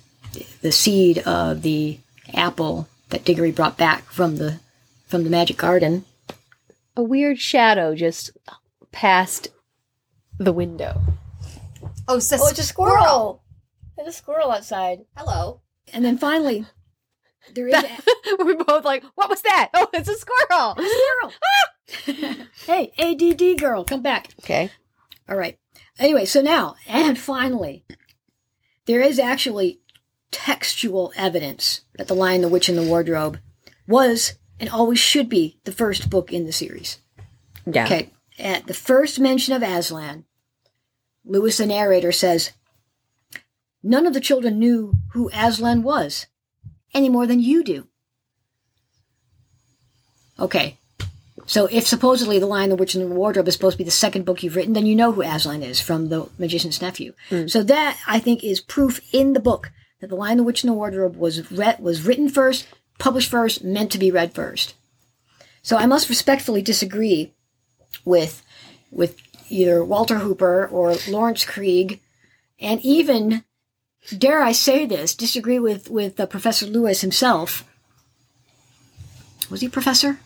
the 0.62 0.71
seed 0.71 1.19
of 1.19 1.62
the 1.62 1.99
apple 2.34 2.88
that 3.10 3.25
Diggory 3.25 3.51
brought 3.51 3.77
back 3.77 4.03
from 4.12 4.38
the 4.38 4.60
from 5.08 5.23
the 5.23 5.30
magic 5.30 5.58
garden. 5.58 6.06
A 6.95 7.03
weird 7.03 7.39
shadow 7.39 7.95
just 7.95 8.32
passed 8.91 9.47
the 10.38 10.53
window. 10.53 11.01
Oh, 12.07 12.17
it's 12.17 12.31
a, 12.31 12.37
oh, 12.39 12.53
squirrel. 12.53 13.43
There's 13.95 14.09
a 14.09 14.13
squirrel 14.13 14.51
outside. 14.51 14.99
Hello. 15.15 15.61
And 15.93 16.05
then 16.05 16.17
finally 16.17 16.65
there 17.53 17.67
is 17.67 17.75
a 17.75 17.87
We're 18.39 18.63
both 18.63 18.85
like, 18.85 19.03
what 19.15 19.29
was 19.29 19.41
that? 19.41 19.69
Oh, 19.73 19.87
it's 19.93 20.09
a 20.09 20.15
squirrel. 20.15 20.75
squirrel. 20.75 21.33
Ah! 22.09 22.47
hey, 22.65 22.91
ADD 22.99 23.59
girl, 23.59 23.85
come 23.85 24.01
back. 24.01 24.33
Okay. 24.41 24.69
All 25.29 25.37
right. 25.37 25.57
Anyway, 25.97 26.25
so 26.25 26.41
now, 26.41 26.75
and 26.85 27.17
finally, 27.17 27.85
there 28.87 28.99
is 29.01 29.19
actually 29.19 29.79
textual 30.31 31.13
evidence 31.15 31.81
that 31.97 32.09
The 32.09 32.13
Lion, 32.13 32.41
the 32.41 32.49
Witch, 32.49 32.67
and 32.67 32.77
the 32.77 32.83
Wardrobe 32.83 33.39
was 33.87 34.33
and 34.59 34.69
always 34.69 34.99
should 34.99 35.29
be 35.29 35.59
the 35.63 35.71
first 35.71 36.09
book 36.09 36.33
in 36.33 36.45
the 36.45 36.51
series. 36.51 36.99
Yeah. 37.65 37.85
Okay. 37.85 38.09
At 38.37 38.67
the 38.67 38.73
first 38.73 39.19
mention 39.19 39.53
of 39.53 39.63
Aslan, 39.63 40.25
Lewis, 41.27 41.57
the 41.57 41.65
narrator, 41.65 42.11
says, 42.11 42.51
None 43.83 44.07
of 44.07 44.13
the 44.13 44.19
children 44.19 44.59
knew 44.59 44.93
who 45.13 45.29
Aslan 45.33 45.83
was 45.83 46.27
any 46.93 47.09
more 47.09 47.27
than 47.27 47.39
you 47.39 47.63
do. 47.63 47.87
Okay. 50.39 50.77
So 51.45 51.67
if 51.71 51.87
supposedly 51.87 52.39
The 52.39 52.45
Lion, 52.45 52.69
the 52.69 52.75
Witch, 52.75 52.95
and 52.95 53.09
the 53.09 53.15
Wardrobe 53.15 53.47
is 53.47 53.53
supposed 53.53 53.75
to 53.75 53.77
be 53.77 53.83
the 53.83 53.91
second 53.91 54.25
book 54.25 54.43
you've 54.43 54.55
written, 54.55 54.73
then 54.73 54.85
you 54.85 54.95
know 54.95 55.13
who 55.13 55.21
Aslan 55.21 55.63
is 55.63 55.79
from 55.79 56.09
The 56.09 56.27
Magician's 56.37 56.81
Nephew. 56.81 57.13
Hmm. 57.29 57.47
So 57.47 57.63
that, 57.63 57.97
I 58.05 58.19
think, 58.19 58.43
is 58.43 58.59
proof 58.59 59.01
in 59.13 59.33
the 59.33 59.39
book 59.39 59.71
that 60.01 60.09
The 60.09 60.15
Lion, 60.15 60.37
the 60.37 60.43
Witch, 60.43 60.63
and 60.63 60.69
the 60.69 60.75
Wardrobe 60.75 61.15
was 61.15 61.49
read, 61.51 61.79
was 61.79 62.05
written 62.05 62.29
first, 62.29 62.67
published 62.99 63.31
first, 63.31 63.63
meant 63.63 63.91
to 63.93 63.97
be 63.97 64.11
read 64.11 64.33
first. 64.33 64.75
So 65.61 65.77
I 65.77 65.85
must 65.85 66.09
respectfully 66.09 66.61
disagree 66.61 67.33
with 68.05 68.43
with 68.91 69.17
either 69.49 69.83
Walter 69.83 70.19
Hooper 70.19 70.67
or 70.67 70.95
Laurence 71.07 71.45
Krieg, 71.45 72.01
and 72.60 72.81
even 72.81 73.43
dare 74.17 74.41
I 74.41 74.51
say 74.51 74.86
this, 74.86 75.15
disagree 75.15 75.60
with 75.60 75.89
with 75.89 76.19
uh, 76.19 76.25
Professor 76.25 76.65
Lewis 76.65 77.01
himself. 77.01 77.63
Was 79.49 79.62
he 79.62 79.67
a 79.67 79.71
professor? 79.71 80.19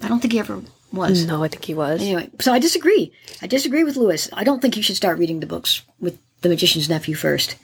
I 0.00 0.08
don't 0.08 0.20
think 0.20 0.32
he 0.32 0.38
ever 0.38 0.62
was. 0.92 1.26
No, 1.26 1.42
I 1.42 1.48
think 1.48 1.64
he 1.64 1.74
was. 1.74 2.00
Anyway, 2.00 2.30
so 2.40 2.52
I 2.52 2.58
disagree. 2.58 3.12
I 3.42 3.46
disagree 3.46 3.84
with 3.84 3.96
Lewis. 3.96 4.28
I 4.32 4.44
don't 4.44 4.60
think 4.60 4.76
you 4.76 4.82
should 4.82 4.96
start 4.96 5.18
reading 5.18 5.40
the 5.40 5.46
books 5.46 5.82
with 5.98 6.18
The 6.42 6.48
Magician's 6.48 6.88
Nephew 6.88 7.14
first. 7.14 7.56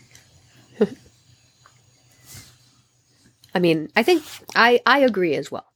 I 3.55 3.59
mean, 3.59 3.91
I 3.95 4.03
think 4.03 4.23
I 4.55 4.81
I 4.87 5.01
agree 5.01 5.35
as 5.35 5.51
well. 5.51 5.70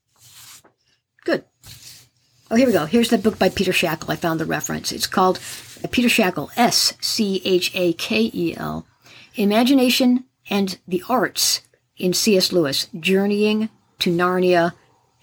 Oh, 2.55 2.57
here 2.57 2.69
we 2.69 2.73
go. 2.73 2.87
Here's 2.87 3.11
the 3.11 3.19
book 3.19 3.37
by 3.37 3.49
Peter 3.49 3.73
Schakel. 3.73 4.11
I 4.11 4.15
found 4.15 4.39
the 4.39 4.47
reference. 4.47 4.93
It's 4.93 5.09
called 5.09 5.41
uh, 5.83 5.89
Peter 5.91 6.07
Schakel, 6.07 6.51
S 6.57 6.93
C 7.01 7.43
H 7.45 7.73
A 7.75 7.95
K 7.95 8.31
E 8.33 8.55
L, 8.57 8.87
Imagination 9.35 10.23
and 10.49 10.79
the 10.87 11.03
Arts 11.09 11.63
in 11.97 12.13
C.S. 12.13 12.53
Lewis, 12.53 12.87
Journeying 12.97 13.71
to 13.99 14.13
Narnia 14.13 14.73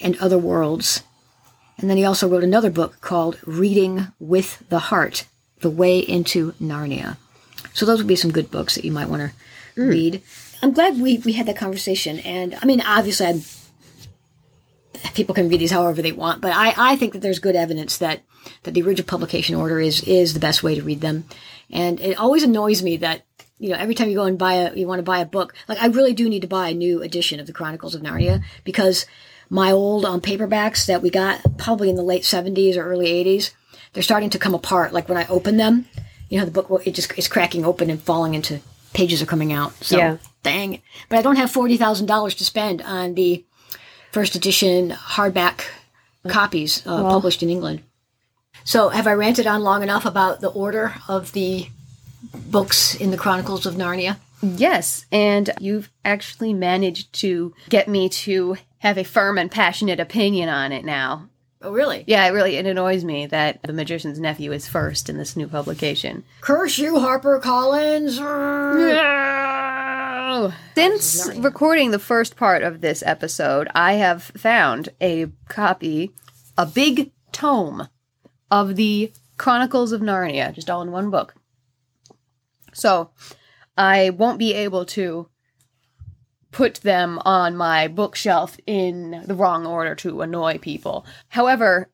and 0.01 0.17
Other 0.17 0.37
Worlds. 0.37 1.03
And 1.77 1.89
then 1.89 1.95
he 1.95 2.03
also 2.03 2.27
wrote 2.27 2.43
another 2.43 2.69
book 2.69 2.99
called 2.99 3.39
Reading 3.45 4.07
with 4.19 4.67
the 4.67 4.79
Heart 4.79 5.23
The 5.61 5.69
Way 5.69 5.99
into 5.99 6.51
Narnia. 6.61 7.15
So 7.71 7.85
those 7.85 7.99
would 7.99 8.07
be 8.07 8.17
some 8.17 8.33
good 8.33 8.51
books 8.51 8.75
that 8.75 8.83
you 8.83 8.91
might 8.91 9.07
want 9.07 9.31
to 9.75 9.81
read. 9.81 10.21
I'm 10.61 10.73
glad 10.73 10.99
we, 10.99 11.19
we 11.19 11.31
had 11.31 11.45
that 11.45 11.55
conversation. 11.55 12.19
And 12.19 12.57
I 12.61 12.65
mean, 12.65 12.81
obviously, 12.81 13.27
I'm, 13.27 13.41
people 15.13 15.35
can 15.35 15.49
read 15.49 15.59
these 15.59 15.71
however 15.71 16.01
they 16.01 16.11
want, 16.11 16.41
but 16.41 16.51
I, 16.53 16.73
I 16.77 16.95
think 16.95 17.13
that 17.13 17.19
there's 17.19 17.39
good 17.39 17.55
evidence 17.55 17.97
that, 17.99 18.21
that 18.63 18.73
the 18.73 18.81
original 18.81 19.07
publication 19.07 19.55
order 19.55 19.79
is, 19.79 20.01
is 20.03 20.33
the 20.33 20.39
best 20.39 20.63
way 20.63 20.75
to 20.75 20.81
read 20.81 21.01
them. 21.01 21.25
And 21.69 21.99
it 21.99 22.17
always 22.17 22.43
annoys 22.43 22.81
me 22.83 22.97
that, 22.97 23.25
you 23.59 23.69
know, 23.69 23.75
every 23.77 23.95
time 23.95 24.09
you 24.09 24.15
go 24.15 24.25
and 24.25 24.37
buy 24.37 24.53
a, 24.55 24.73
you 24.75 24.87
want 24.87 24.99
to 24.99 25.03
buy 25.03 25.19
a 25.19 25.25
book, 25.25 25.53
like 25.67 25.81
I 25.81 25.87
really 25.87 26.13
do 26.13 26.27
need 26.29 26.41
to 26.41 26.47
buy 26.47 26.69
a 26.69 26.73
new 26.73 27.01
edition 27.01 27.39
of 27.39 27.47
the 27.47 27.53
Chronicles 27.53 27.95
of 27.95 28.01
Narnia 28.01 28.43
because 28.63 29.05
my 29.49 29.71
old 29.71 30.05
um, 30.05 30.21
paperbacks 30.21 30.85
that 30.87 31.01
we 31.01 31.09
got 31.09 31.41
probably 31.57 31.89
in 31.89 31.95
the 31.95 32.03
late 32.03 32.23
70s 32.23 32.75
or 32.77 32.83
early 32.83 33.07
80s, 33.07 33.51
they're 33.93 34.03
starting 34.03 34.29
to 34.31 34.39
come 34.39 34.55
apart. 34.55 34.93
Like 34.93 35.07
when 35.09 35.17
I 35.17 35.27
open 35.27 35.57
them, 35.57 35.87
you 36.29 36.39
know, 36.39 36.45
the 36.45 36.51
book, 36.51 36.87
it 36.87 36.95
just 36.95 37.17
is 37.17 37.27
cracking 37.27 37.65
open 37.65 37.89
and 37.89 38.01
falling 38.01 38.33
into 38.33 38.61
pages 38.93 39.21
are 39.21 39.25
coming 39.25 39.53
out. 39.53 39.73
So, 39.83 39.97
Yeah. 39.97 40.17
dang 40.43 40.75
it. 40.75 40.81
But 41.09 41.19
I 41.19 41.21
don't 41.21 41.35
have 41.35 41.51
$40,000 41.51 42.37
to 42.37 42.45
spend 42.45 42.81
on 42.81 43.13
the 43.15 43.45
first 44.11 44.35
edition 44.35 44.91
hardback 44.91 45.63
copies 46.27 46.85
uh, 46.85 47.01
published 47.03 47.41
in 47.43 47.49
England. 47.49 47.81
So, 48.63 48.89
have 48.89 49.07
I 49.07 49.13
ranted 49.13 49.47
on 49.47 49.63
long 49.63 49.81
enough 49.81 50.05
about 50.05 50.41
the 50.41 50.49
order 50.49 50.93
of 51.07 51.31
the 51.31 51.67
books 52.33 52.93
in 52.95 53.11
the 53.11 53.17
Chronicles 53.17 53.65
of 53.65 53.75
Narnia? 53.75 54.17
Yes, 54.43 55.05
and 55.11 55.49
you've 55.59 55.89
actually 56.05 56.53
managed 56.53 57.13
to 57.21 57.53
get 57.69 57.87
me 57.87 58.09
to 58.09 58.57
have 58.79 58.97
a 58.97 59.03
firm 59.03 59.37
and 59.37 59.51
passionate 59.51 59.99
opinion 59.99 60.49
on 60.49 60.71
it 60.71 60.83
now. 60.85 61.27
Oh, 61.63 61.71
really? 61.71 62.03
Yeah, 62.07 62.25
it 62.25 62.31
really 62.31 62.55
it 62.55 62.65
annoys 62.65 63.03
me 63.03 63.27
that 63.27 63.61
The 63.61 63.73
Magician's 63.73 64.19
Nephew 64.19 64.51
is 64.51 64.67
first 64.67 65.09
in 65.09 65.17
this 65.17 65.35
new 65.35 65.47
publication. 65.47 66.23
Curse 66.41 66.79
you, 66.79 66.99
Harper 66.99 67.39
Collins. 67.39 68.19
Oh, 70.43 70.51
Since 70.73 71.35
recording 71.35 71.91
the 71.91 71.99
first 71.99 72.35
part 72.35 72.63
of 72.63 72.81
this 72.81 73.03
episode, 73.05 73.67
I 73.75 73.93
have 73.93 74.23
found 74.23 74.89
a 74.99 75.27
copy, 75.47 76.13
a 76.57 76.65
big 76.65 77.11
tome 77.31 77.87
of 78.49 78.75
the 78.75 79.13
Chronicles 79.37 79.91
of 79.91 80.01
Narnia, 80.01 80.51
just 80.51 80.67
all 80.67 80.81
in 80.81 80.89
one 80.89 81.11
book. 81.11 81.35
So 82.73 83.11
I 83.77 84.09
won't 84.09 84.39
be 84.39 84.55
able 84.55 84.83
to 84.85 85.29
put 86.49 86.77
them 86.77 87.19
on 87.23 87.55
my 87.55 87.87
bookshelf 87.87 88.57
in 88.65 89.21
the 89.27 89.35
wrong 89.35 89.67
order 89.67 89.93
to 89.93 90.23
annoy 90.23 90.57
people. 90.57 91.05
However, 91.27 91.91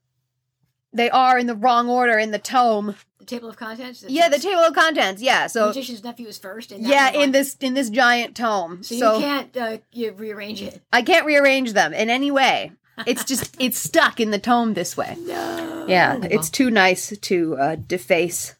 they 0.94 1.10
are 1.10 1.38
in 1.38 1.48
the 1.48 1.56
wrong 1.56 1.90
order 1.90 2.18
in 2.18 2.32
the 2.32 2.40
tome. 2.40 2.96
Table 3.28 3.50
of 3.50 3.58
contents? 3.58 4.06
Yeah, 4.08 4.30
the 4.30 4.40
table 4.40 4.62
of 4.62 4.74
contents. 4.74 5.22
Yeah, 5.22 5.48
so 5.48 5.68
Magician's 5.68 6.04
Nephew 6.04 6.28
is 6.28 6.38
first. 6.38 6.72
And 6.72 6.88
yeah, 6.88 7.12
in 7.12 7.32
this 7.32 7.56
in 7.60 7.74
this 7.74 7.90
giant 7.90 8.38
tome. 8.38 8.84
So, 8.84 8.96
So, 8.98 9.16
you 9.16 9.20
can't 9.22 9.58
uh, 9.58 9.78
you 9.92 10.12
rearrange 10.14 10.62
it. 10.62 10.82
I 10.94 11.02
can't 11.02 11.26
rearrange 11.26 11.74
them 11.74 11.94
in 11.94 12.10
any 12.10 12.32
way. 12.32 12.72
It's 13.06 13.26
just 13.26 13.56
it's 13.60 13.78
stuck 13.78 14.20
in 14.22 14.32
the 14.32 14.40
tome 14.40 14.74
this 14.76 14.96
way. 14.96 15.18
No. 15.20 15.86
Yeah, 15.90 16.20
it's 16.24 16.50
too 16.50 16.72
nice 16.72 17.16
to 17.18 17.58
uh, 17.58 17.76
deface. 17.76 18.56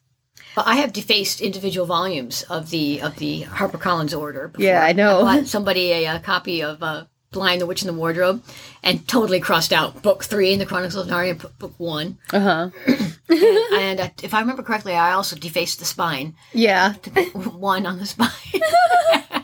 I 0.56 0.76
have 0.76 0.92
defaced 0.92 1.40
individual 1.40 1.86
volumes 1.86 2.42
of 2.44 2.70
the 2.70 3.00
of 3.00 3.16
the 3.16 3.44
HarperCollins 3.44 4.18
order. 4.18 4.48
Before. 4.48 4.64
Yeah, 4.66 4.84
I 4.84 4.92
know. 4.92 5.22
bought 5.22 5.46
somebody 5.46 5.92
a, 5.92 6.06
uh 6.06 6.18
copy 6.18 6.62
of 6.62 6.82
uh, 6.82 7.04
Blind 7.30 7.60
the 7.60 7.66
Witch 7.66 7.82
in 7.82 7.86
the 7.86 7.98
Wardrobe, 7.98 8.42
and 8.82 9.06
totally 9.08 9.40
crossed 9.40 9.72
out 9.72 10.02
book 10.02 10.24
three 10.24 10.52
in 10.52 10.58
the 10.58 10.66
Chronicles 10.66 11.06
of 11.06 11.06
Narnia, 11.10 11.30
and 11.30 11.58
book 11.58 11.74
one. 11.78 12.18
Uh 12.32 12.40
huh. 12.40 12.70
and 13.30 14.00
uh, 14.00 14.08
if 14.22 14.34
I 14.34 14.40
remember 14.40 14.62
correctly, 14.62 14.94
I 14.94 15.12
also 15.12 15.36
defaced 15.36 15.78
the 15.78 15.84
spine, 15.84 16.34
Yeah. 16.52 16.94
one 17.34 17.86
on 17.86 17.98
the 17.98 18.06
spine. 18.06 18.30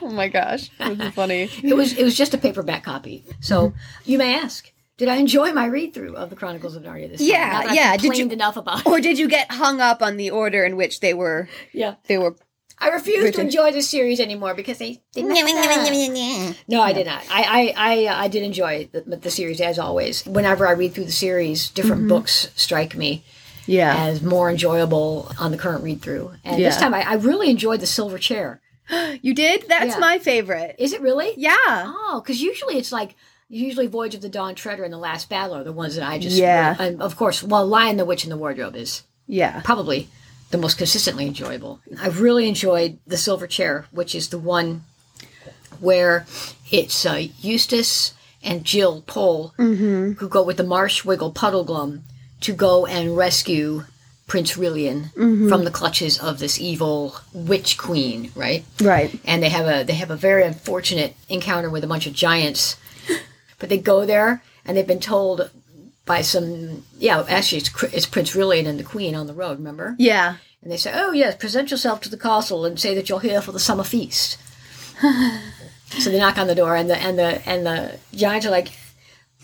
Oh 0.01 0.11
my 0.11 0.27
gosh, 0.27 0.69
funny. 1.15 1.49
it 1.63 1.75
was 1.75 1.93
it 1.97 2.03
was 2.03 2.15
just 2.15 2.35
a 2.35 2.37
paperback 2.37 2.83
copy. 2.83 3.25
So 3.39 3.73
you 4.05 4.19
may 4.19 4.35
ask. 4.39 4.71
Did 4.97 5.07
I 5.09 5.15
enjoy 5.15 5.51
my 5.51 5.65
read 5.65 5.93
through 5.95 6.15
of 6.15 6.29
the 6.29 6.35
Chronicles 6.35 6.75
of 6.75 6.83
Narnia 6.83 7.09
this 7.09 7.19
time? 7.21 7.27
Yeah, 7.29 7.49
that 7.63 7.69
I've 7.71 7.75
yeah, 7.75 7.97
did 7.97 8.15
you- 8.17 8.29
enough 8.29 8.55
about 8.55 8.81
it. 8.81 8.85
Or 8.87 8.99
did 9.01 9.17
you 9.17 9.27
get 9.27 9.51
hung 9.51 9.81
up 9.81 10.03
on 10.03 10.17
the 10.17 10.29
order 10.29 10.63
in 10.63 10.75
which 10.77 10.99
they 10.99 11.15
were 11.15 11.49
Yeah. 11.73 11.95
they 12.07 12.19
were? 12.19 12.35
I 12.77 12.89
refuse 12.89 13.33
to 13.35 13.41
enjoy 13.41 13.71
this 13.71 13.89
series 13.89 14.19
anymore 14.19 14.53
because 14.53 14.77
they, 14.77 15.01
they. 15.13 15.23
No, 15.23 16.81
I 16.81 16.93
did 16.93 17.07
not. 17.07 17.23
I 17.31 17.73
I 17.73 17.73
I, 18.07 18.23
I 18.25 18.27
did 18.27 18.43
enjoy 18.43 18.87
the, 18.91 19.01
the 19.17 19.31
series 19.31 19.59
as 19.59 19.79
always. 19.79 20.23
Whenever 20.25 20.67
I 20.67 20.71
read 20.73 20.93
through 20.93 21.05
the 21.05 21.11
series, 21.11 21.69
different 21.69 22.01
Mm-hmm. 22.03 22.09
books 22.09 22.49
strike 22.55 22.95
me 22.95 23.23
Yeah. 23.67 23.95
as 23.97 24.21
more 24.21 24.49
enjoyable 24.49 25.31
on 25.39 25.51
the 25.51 25.57
current 25.57 25.83
read 25.83 26.01
through. 26.01 26.31
And 26.43 26.61
this 26.63 26.77
time, 26.77 26.93
I, 26.93 27.01
I 27.01 27.13
really 27.15 27.49
enjoyed 27.49 27.79
the 27.79 27.87
Silver 27.87 28.17
Chair. 28.17 28.61
You 29.21 29.33
did? 29.33 29.65
That's 29.67 29.95
Yeah. 29.95 29.99
my 29.99 30.19
favorite. 30.19 30.75
Is 30.77 30.93
it 30.93 31.01
really? 31.01 31.33
Yeah. 31.37 31.55
Oh, 31.57 32.21
because 32.23 32.41
usually 32.41 32.77
it's 32.77 32.91
like 32.91 33.15
usually 33.49 33.87
Voyage 33.87 34.13
of 34.15 34.21
the 34.21 34.29
Dawn 34.29 34.53
Treader 34.55 34.83
and 34.83 34.93
the 34.93 34.97
Last 34.97 35.27
Battle 35.29 35.55
are 35.55 35.63
the 35.63 35.71
ones 35.71 35.95
that 35.95 36.07
I 36.07 36.19
just 36.19 36.35
Yeah. 36.37 36.75
And 36.79 37.01
of 37.01 37.15
course, 37.15 37.41
well, 37.43 37.65
Lion, 37.65 37.97
the 37.97 38.05
Witch, 38.05 38.23
and 38.23 38.31
the 38.31 38.37
Wardrobe 38.37 38.75
is 38.75 39.01
Yeah. 39.27 39.61
probably 39.63 40.07
the 40.51 40.57
most 40.59 40.77
consistently 40.77 41.25
enjoyable. 41.25 41.79
I 41.99 42.07
really 42.09 42.47
enjoyed 42.47 42.99
the 43.07 43.17
Silver 43.17 43.47
Chair, 43.47 43.85
which 43.91 44.13
is 44.13 44.29
the 44.29 44.37
one 44.39 44.83
where 45.79 46.25
it's 46.71 47.05
uh, 47.05 47.27
Eustace 47.41 48.13
and 48.43 48.63
Jill 48.63 49.01
Pole 49.07 49.53
who 49.57 50.13
go 50.29 50.43
with 50.43 50.57
the 50.57 50.63
Marsh 50.63 51.03
Wiggle 51.03 51.31
Puddleglum 51.33 52.01
to 52.45 52.53
go 52.53 52.85
and 52.85 53.17
rescue 53.17 53.83
Prince 54.27 54.55
Rilian 54.55 55.13
mm-hmm. 55.13 55.49
from 55.49 55.65
the 55.65 55.71
clutches 55.71 56.19
of 56.19 56.39
this 56.39 56.59
evil 56.59 57.15
witch 57.33 57.77
queen, 57.77 58.31
right? 58.35 58.63
Right. 58.81 59.19
and 59.25 59.41
they 59.41 59.49
have 59.49 59.67
a 59.67 59.83
they 59.83 59.93
have 59.93 60.11
a 60.11 60.15
very 60.15 60.43
unfortunate 60.43 61.15
encounter 61.29 61.69
with 61.69 61.83
a 61.83 61.87
bunch 61.87 62.07
of 62.07 62.13
giants. 62.13 62.77
But 63.57 63.69
they 63.69 63.77
go 63.77 64.05
there 64.05 64.43
and 64.65 64.75
they've 64.75 64.85
been 64.85 64.99
told 64.99 65.49
by 66.05 66.21
some 66.21 66.83
yeah 66.99 67.23
actually 67.29 67.59
it's, 67.59 67.83
it's 67.97 68.05
Prince 68.05 68.35
Rilian 68.35 68.67
and 68.67 68.77
the 68.77 68.83
Queen 68.83 69.15
on 69.15 69.27
the 69.27 69.33
road 69.33 69.57
remember 69.59 69.95
Yeah. 69.97 70.35
and 70.61 70.69
they 70.71 70.77
say 70.77 70.91
oh 70.93 71.13
yes 71.13 71.35
present 71.35 71.71
yourself 71.71 72.01
to 72.01 72.09
the 72.09 72.17
castle 72.17 72.65
and 72.65 72.77
say 72.77 72.93
that 72.95 73.07
you're 73.07 73.21
here 73.21 73.41
for 73.41 73.53
the 73.53 73.59
summer 73.67 73.85
feast. 73.85 74.37
so 76.01 76.09
they 76.11 76.19
knock 76.19 76.37
on 76.37 76.47
the 76.47 76.55
door 76.61 76.75
and 76.75 76.89
the 76.89 76.97
and 76.97 77.17
the 77.17 77.31
and 77.49 77.65
the 77.65 77.97
giants 78.13 78.45
are 78.45 78.51
like, 78.51 78.69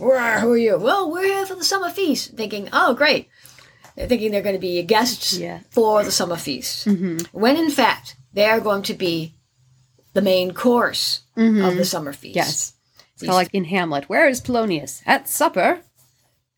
"Where 0.02 0.40
who 0.40 0.54
are 0.54 0.58
you?" 0.58 0.78
Well, 0.78 1.12
we're 1.12 1.26
here 1.26 1.46
for 1.46 1.56
the 1.56 1.64
summer 1.64 1.90
feast. 1.90 2.36
Thinking, 2.36 2.70
oh 2.74 2.94
great. 2.94 3.30
They're 3.96 4.08
thinking 4.08 4.32
they're 4.32 4.42
going 4.42 4.56
to 4.56 4.60
be 4.60 4.82
guests 4.84 5.38
Yeah. 5.38 5.60
for 5.70 6.04
the 6.04 6.12
summer 6.12 6.38
feast. 6.38 6.88
Mm-hmm. 6.88 7.38
When 7.38 7.58
in 7.58 7.70
fact, 7.70 8.16
they 8.34 8.46
are 8.46 8.62
going 8.62 8.84
to 8.84 8.94
be 8.94 9.36
the 10.14 10.22
main 10.22 10.54
course 10.54 11.22
mm-hmm. 11.38 11.64
of 11.64 11.76
the 11.76 11.86
summer 11.86 12.14
feast. 12.14 12.36
Yes. 12.36 12.74
It's 13.14 13.24
kind 13.24 13.32
of 13.32 13.36
like 13.36 13.54
in 13.54 13.66
Hamlet. 13.66 14.10
Where 14.10 14.28
is 14.28 14.42
Polonius? 14.42 15.02
At 15.06 15.28
supper. 15.28 15.82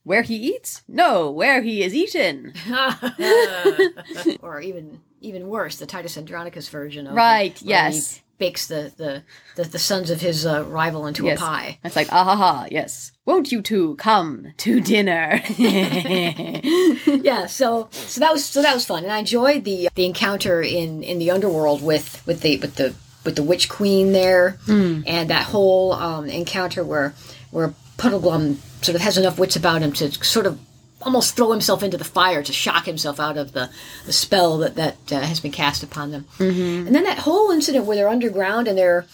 Where 0.03 0.21
he 0.21 0.35
eats? 0.35 0.81
No, 0.87 1.31
where 1.31 1.61
he 1.61 1.81
is 1.81 1.93
eaten. 1.93 2.53
or 4.41 4.59
even 4.59 5.01
even 5.21 5.47
worse, 5.47 5.77
the 5.77 5.85
Titus 5.85 6.17
Andronicus 6.17 6.67
version 6.67 7.07
of 7.07 7.15
Right, 7.15 7.59
yes. 7.61 8.21
Bakes 8.37 8.67
the 8.67 8.91
the, 8.97 9.23
the, 9.55 9.63
the 9.69 9.79
sons 9.79 10.09
of 10.09 10.21
his 10.21 10.45
uh, 10.45 10.63
rival 10.65 11.05
into 11.07 11.25
Yes. 11.25 11.39
a 11.39 11.41
pie. 11.41 11.79
It's 11.83 11.95
like, 11.95 12.07
ah 12.11 12.23
ha 12.23 12.35
ha, 12.35 12.65
yes. 12.71 13.11
Won't 13.25 13.51
you 13.51 13.61
two 13.61 13.95
come 13.95 14.53
to 14.57 14.81
dinner? 14.81 15.41
yeah, 15.57 17.45
so 17.47 17.87
so 17.91 18.19
that 18.19 18.31
was 18.31 18.45
so 18.45 18.61
that 18.61 18.73
was 18.73 18.85
fun, 18.85 19.03
and 19.03 19.11
I 19.11 19.19
enjoyed 19.19 19.63
the 19.63 19.89
the 19.95 20.05
encounter 20.05 20.61
in 20.61 21.03
in 21.03 21.19
the 21.19 21.31
underworld 21.31 21.81
with 21.83 22.25
with 22.25 22.41
the 22.41 22.57
with 22.57 22.75
the 22.75 22.93
with 23.23 23.35
the 23.35 23.43
witch 23.43 23.69
queen 23.69 24.11
there, 24.11 24.57
and 24.67 25.29
that 25.29 25.43
whole 25.43 25.93
um, 25.93 26.25
encounter 26.25 26.83
where 26.83 27.13
where 27.51 27.73
Puddleglum 27.97 28.57
sort 28.83 28.95
of 28.95 29.01
has 29.01 29.17
enough 29.17 29.39
wits 29.39 29.55
about 29.55 29.81
him 29.81 29.93
to 29.93 30.11
sort 30.23 30.45
of 30.45 30.59
almost 31.05 31.35
throw 31.35 31.51
himself 31.51 31.83
into 31.83 31.97
the 31.97 32.03
fire 32.03 32.41
to 32.43 32.53
shock 32.53 32.85
himself 32.85 33.19
out 33.19 33.37
of 33.37 33.51
the, 33.53 33.69
the 34.05 34.13
spell 34.13 34.57
that 34.59 34.75
that 34.75 35.11
uh, 35.11 35.19
has 35.21 35.39
been 35.39 35.51
cast 35.51 35.83
upon 35.83 36.11
them, 36.11 36.25
and 36.39 36.93
then 36.95 37.03
that 37.03 37.19
whole 37.19 37.51
incident 37.51 37.85
where 37.85 37.95
they're 37.95 38.09
underground 38.09 38.67
and 38.67 38.77
they're 38.77 39.05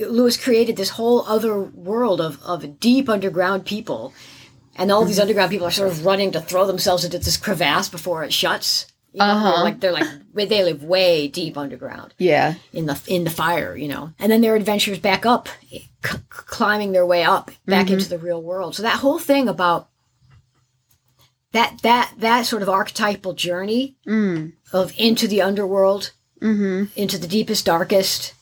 Lewis 0.00 0.36
created 0.36 0.76
this 0.76 0.90
whole 0.90 1.22
other 1.26 1.58
world 1.60 2.20
of, 2.20 2.40
of 2.42 2.78
deep 2.78 3.08
underground 3.08 3.64
people. 3.66 4.12
And 4.76 4.90
all 4.90 5.04
these 5.04 5.18
underground 5.20 5.50
people 5.50 5.66
are 5.66 5.70
sort 5.72 5.90
of 5.90 6.04
running 6.04 6.32
to 6.32 6.40
throw 6.40 6.66
themselves 6.66 7.04
into 7.04 7.18
this 7.18 7.36
crevasse 7.36 7.88
before 7.88 8.24
it 8.24 8.32
shuts. 8.32 8.86
You 9.12 9.18
know, 9.20 9.24
Uh-huh. 9.26 9.50
they're 9.52 9.64
like 9.64 9.80
they're 9.80 9.92
like 9.92 10.48
they 10.48 10.64
live 10.64 10.82
way 10.82 11.28
deep 11.28 11.56
underground 11.56 12.14
yeah. 12.18 12.54
in 12.72 12.86
the 12.86 13.00
in 13.06 13.22
the 13.22 13.30
fire, 13.30 13.76
you 13.76 13.86
know. 13.86 14.10
And 14.18 14.30
then 14.32 14.40
their 14.40 14.56
adventures 14.56 14.98
back 14.98 15.24
up, 15.24 15.48
c- 15.70 15.88
climbing 16.28 16.90
their 16.92 17.06
way 17.06 17.22
up 17.22 17.52
back 17.66 17.90
into 17.90 18.08
the 18.08 18.18
real 18.18 18.42
world. 18.42 18.74
So 18.74 18.82
that 18.82 18.98
whole 18.98 19.20
thing 19.20 19.48
about 19.48 19.88
that 21.54 21.78
that 21.82 22.12
that 22.18 22.46
sort 22.46 22.62
of 22.62 22.68
archetypal 22.68 23.32
journey 23.32 23.94
of 24.72 24.92
into 24.98 25.28
the 25.28 25.40
underworld, 25.40 26.10
into 26.96 27.16
the 27.16 27.28
deepest, 27.28 27.64
darkest, 27.64 28.34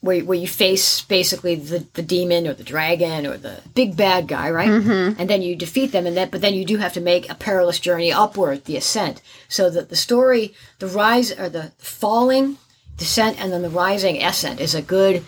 where, 0.00 0.24
where 0.24 0.36
you 0.36 0.48
face 0.48 1.02
basically 1.02 1.54
the, 1.54 1.86
the 1.94 2.02
demon 2.02 2.48
or 2.48 2.52
the 2.52 2.64
dragon 2.64 3.26
or 3.26 3.36
the 3.36 3.60
big 3.76 3.96
bad 3.96 4.26
guy, 4.26 4.50
right? 4.50 4.68
Mm-hmm. 4.68 5.20
And 5.20 5.30
then 5.30 5.40
you 5.40 5.54
defeat 5.54 5.92
them, 5.92 6.04
and 6.04 6.16
then 6.16 6.30
but 6.30 6.40
then 6.40 6.54
you 6.54 6.64
do 6.64 6.78
have 6.78 6.92
to 6.94 7.00
make 7.00 7.30
a 7.30 7.36
perilous 7.36 7.78
journey 7.78 8.12
upward, 8.12 8.64
the 8.64 8.76
ascent. 8.76 9.22
So 9.48 9.70
that 9.70 9.88
the 9.88 9.96
story, 9.96 10.52
the 10.80 10.88
rise 10.88 11.30
or 11.30 11.48
the 11.48 11.70
falling, 11.78 12.58
descent, 12.96 13.40
and 13.40 13.52
then 13.52 13.62
the 13.62 13.70
rising 13.70 14.20
ascent 14.20 14.60
is 14.60 14.74
a 14.74 14.82
good. 14.82 15.24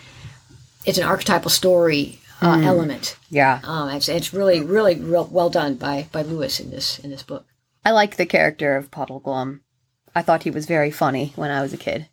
It's 0.85 0.99
an 0.99 1.05
archetypal 1.05 1.51
story 1.51 2.21
uh, 2.45 2.61
element. 2.61 3.17
Yeah. 3.31 3.61
Um, 3.65 3.89
it's, 3.91 4.09
it's 4.09 4.33
really 4.33 4.61
really 4.63 4.97
real, 4.97 5.29
well 5.31 5.51
done 5.51 5.75
by 5.75 6.09
by 6.13 6.23
Lewis 6.23 6.61
in 6.61 6.71
this 6.71 6.99
in 6.99 7.11
this 7.11 7.23
book. 7.23 7.47
I 7.85 7.91
like 7.91 8.17
the 8.17 8.27
character 8.27 8.77
of 8.77 8.91
Puddleglum. 8.91 9.61
I 10.15 10.23
thought 10.23 10.45
he 10.45 10.51
was 10.51 10.67
very 10.67 10.91
funny 10.91 11.33
when 11.37 11.51
I 11.51 11.61
was 11.61 11.73
a 11.73 11.79
kid. 11.79 12.09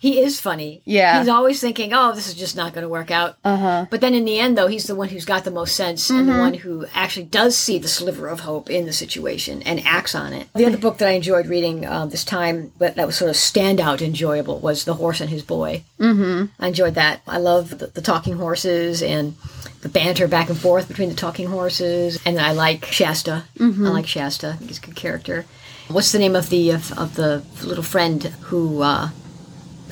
He 0.00 0.20
is 0.20 0.40
funny. 0.40 0.80
Yeah. 0.84 1.18
He's 1.18 1.28
always 1.28 1.60
thinking, 1.60 1.92
oh, 1.92 2.14
this 2.14 2.28
is 2.28 2.34
just 2.34 2.54
not 2.54 2.72
going 2.72 2.82
to 2.82 2.88
work 2.88 3.10
out. 3.10 3.36
Uh 3.44 3.56
huh. 3.56 3.86
But 3.90 4.00
then 4.00 4.14
in 4.14 4.24
the 4.24 4.38
end, 4.38 4.56
though, 4.56 4.68
he's 4.68 4.86
the 4.86 4.94
one 4.94 5.08
who's 5.08 5.24
got 5.24 5.42
the 5.44 5.50
most 5.50 5.74
sense 5.74 6.08
and 6.08 6.28
the 6.28 6.38
one 6.38 6.54
who 6.54 6.86
actually 6.94 7.26
does 7.26 7.56
see 7.56 7.78
the 7.78 7.88
sliver 7.88 8.28
of 8.28 8.40
hope 8.40 8.70
in 8.70 8.86
the 8.86 8.92
situation 8.92 9.60
and 9.62 9.84
acts 9.84 10.14
on 10.14 10.32
it. 10.32 10.46
The 10.54 10.66
other 10.66 10.78
book 10.78 10.98
that 10.98 11.08
I 11.08 11.12
enjoyed 11.12 11.46
reading 11.46 11.84
uh, 11.84 12.06
this 12.06 12.24
time, 12.24 12.72
but 12.78 12.94
that 12.94 13.06
was 13.06 13.16
sort 13.16 13.30
of 13.30 13.36
standout 13.36 14.00
enjoyable, 14.00 14.60
was 14.60 14.84
The 14.84 14.94
Horse 14.94 15.20
and 15.20 15.30
His 15.30 15.42
Boy. 15.42 15.82
Mm-hmm. 15.98 16.46
I 16.60 16.68
enjoyed 16.68 16.94
that. 16.94 17.22
I 17.26 17.38
love 17.38 17.78
the, 17.78 17.88
the 17.88 18.00
talking 18.00 18.36
horses 18.36 19.02
and 19.02 19.34
the 19.80 19.88
banter 19.88 20.28
back 20.28 20.48
and 20.48 20.58
forth 20.58 20.86
between 20.86 21.08
the 21.08 21.14
talking 21.16 21.48
horses. 21.48 22.20
And 22.24 22.38
I 22.38 22.52
like 22.52 22.84
Shasta. 22.84 23.44
I 23.60 23.64
like 23.64 24.06
Shasta. 24.06 24.50
I 24.50 24.52
think 24.52 24.70
he's 24.70 24.78
a 24.78 24.86
good 24.86 24.96
character. 24.96 25.44
What's 25.88 26.12
the 26.12 26.18
name 26.18 26.36
of 26.36 26.50
the 26.50 26.70
of, 26.70 26.96
of 26.98 27.14
the 27.14 27.42
little 27.64 27.82
friend 27.82 28.22
who 28.22 28.82
uh, 28.82 29.08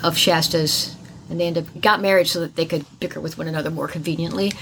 of 0.06 0.16
Shasta's, 0.16 0.94
and 1.28 1.40
they 1.40 1.46
end 1.46 1.58
up 1.58 1.80
got 1.80 2.00
married 2.00 2.28
so 2.28 2.40
that 2.40 2.56
they 2.56 2.64
could 2.64 2.84
bicker 3.00 3.20
with 3.20 3.36
one 3.36 3.48
another 3.48 3.70
more 3.70 3.88
conveniently. 3.88 4.52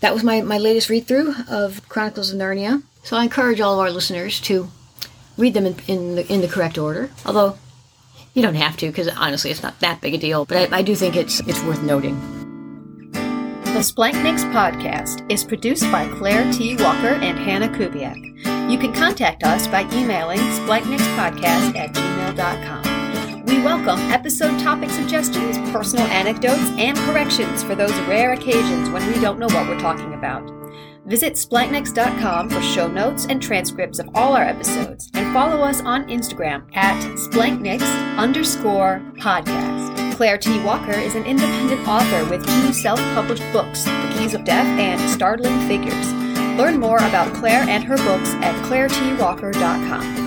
That 0.00 0.14
was 0.14 0.24
my, 0.24 0.40
my 0.40 0.58
latest 0.58 0.88
read 0.88 1.06
through 1.06 1.34
of 1.48 1.88
Chronicles 1.88 2.32
of 2.32 2.38
Narnia. 2.38 2.82
So 3.04 3.16
I 3.16 3.24
encourage 3.24 3.60
all 3.60 3.74
of 3.74 3.80
our 3.80 3.90
listeners 3.90 4.40
to 4.42 4.68
read 5.36 5.54
them 5.54 5.66
in, 5.66 5.76
in, 5.86 6.14
the, 6.16 6.32
in 6.32 6.40
the 6.40 6.48
correct 6.48 6.78
order. 6.78 7.10
Although 7.26 7.58
you 8.34 8.42
don't 8.42 8.54
have 8.54 8.76
to, 8.78 8.86
because 8.86 9.08
honestly, 9.08 9.50
it's 9.50 9.62
not 9.62 9.78
that 9.80 10.00
big 10.00 10.14
a 10.14 10.18
deal. 10.18 10.44
But 10.44 10.72
I, 10.72 10.78
I 10.78 10.82
do 10.82 10.94
think 10.94 11.16
it's 11.16 11.40
it's 11.40 11.62
worth 11.64 11.82
noting. 11.82 12.18
The 13.12 13.78
Splanchnics 13.78 14.44
podcast 14.52 15.30
is 15.30 15.44
produced 15.44 15.90
by 15.90 16.06
Clare 16.08 16.50
T. 16.52 16.76
Walker 16.76 17.14
and 17.14 17.38
Hannah 17.38 17.68
Kubiak. 17.68 18.70
You 18.70 18.78
can 18.78 18.92
contact 18.92 19.44
us 19.44 19.66
by 19.66 19.82
emailing 19.92 20.38
splanchnicspodcast 20.38 21.76
at 21.76 21.92
gmail.com. 21.94 22.91
We 23.52 23.58
welcome 23.58 24.00
episode 24.10 24.58
topic 24.60 24.88
suggestions, 24.88 25.58
personal 25.72 26.06
anecdotes, 26.06 26.70
and 26.78 26.96
corrections 26.96 27.62
for 27.62 27.74
those 27.74 27.92
rare 28.08 28.32
occasions 28.32 28.88
when 28.88 29.06
we 29.12 29.20
don't 29.20 29.38
know 29.38 29.46
what 29.48 29.68
we're 29.68 29.78
talking 29.78 30.14
about. 30.14 30.50
Visit 31.04 31.34
splanchnics.com 31.34 32.48
for 32.48 32.62
show 32.62 32.88
notes 32.88 33.26
and 33.26 33.42
transcripts 33.42 33.98
of 33.98 34.08
all 34.14 34.34
our 34.34 34.42
episodes, 34.42 35.10
and 35.12 35.34
follow 35.34 35.60
us 35.60 35.82
on 35.82 36.08
Instagram 36.08 36.64
at 36.74 36.98
splanchnics 37.18 38.16
underscore 38.16 39.02
podcast. 39.16 40.16
Clare 40.16 40.38
T. 40.38 40.58
Walker 40.64 40.92
is 40.92 41.14
an 41.14 41.26
independent 41.26 41.86
author 41.86 42.24
with 42.30 42.46
two 42.46 42.72
self-published 42.72 43.44
books, 43.52 43.84
The 43.84 44.14
Keys 44.16 44.32
of 44.32 44.44
Death 44.44 44.66
and 44.66 45.10
Startling 45.10 45.68
Figures. 45.68 46.14
Learn 46.56 46.80
more 46.80 46.96
about 46.96 47.34
Clare 47.34 47.68
and 47.68 47.84
her 47.84 47.98
books 47.98 48.32
at 48.36 48.54
claretwalker.com. 48.64 50.21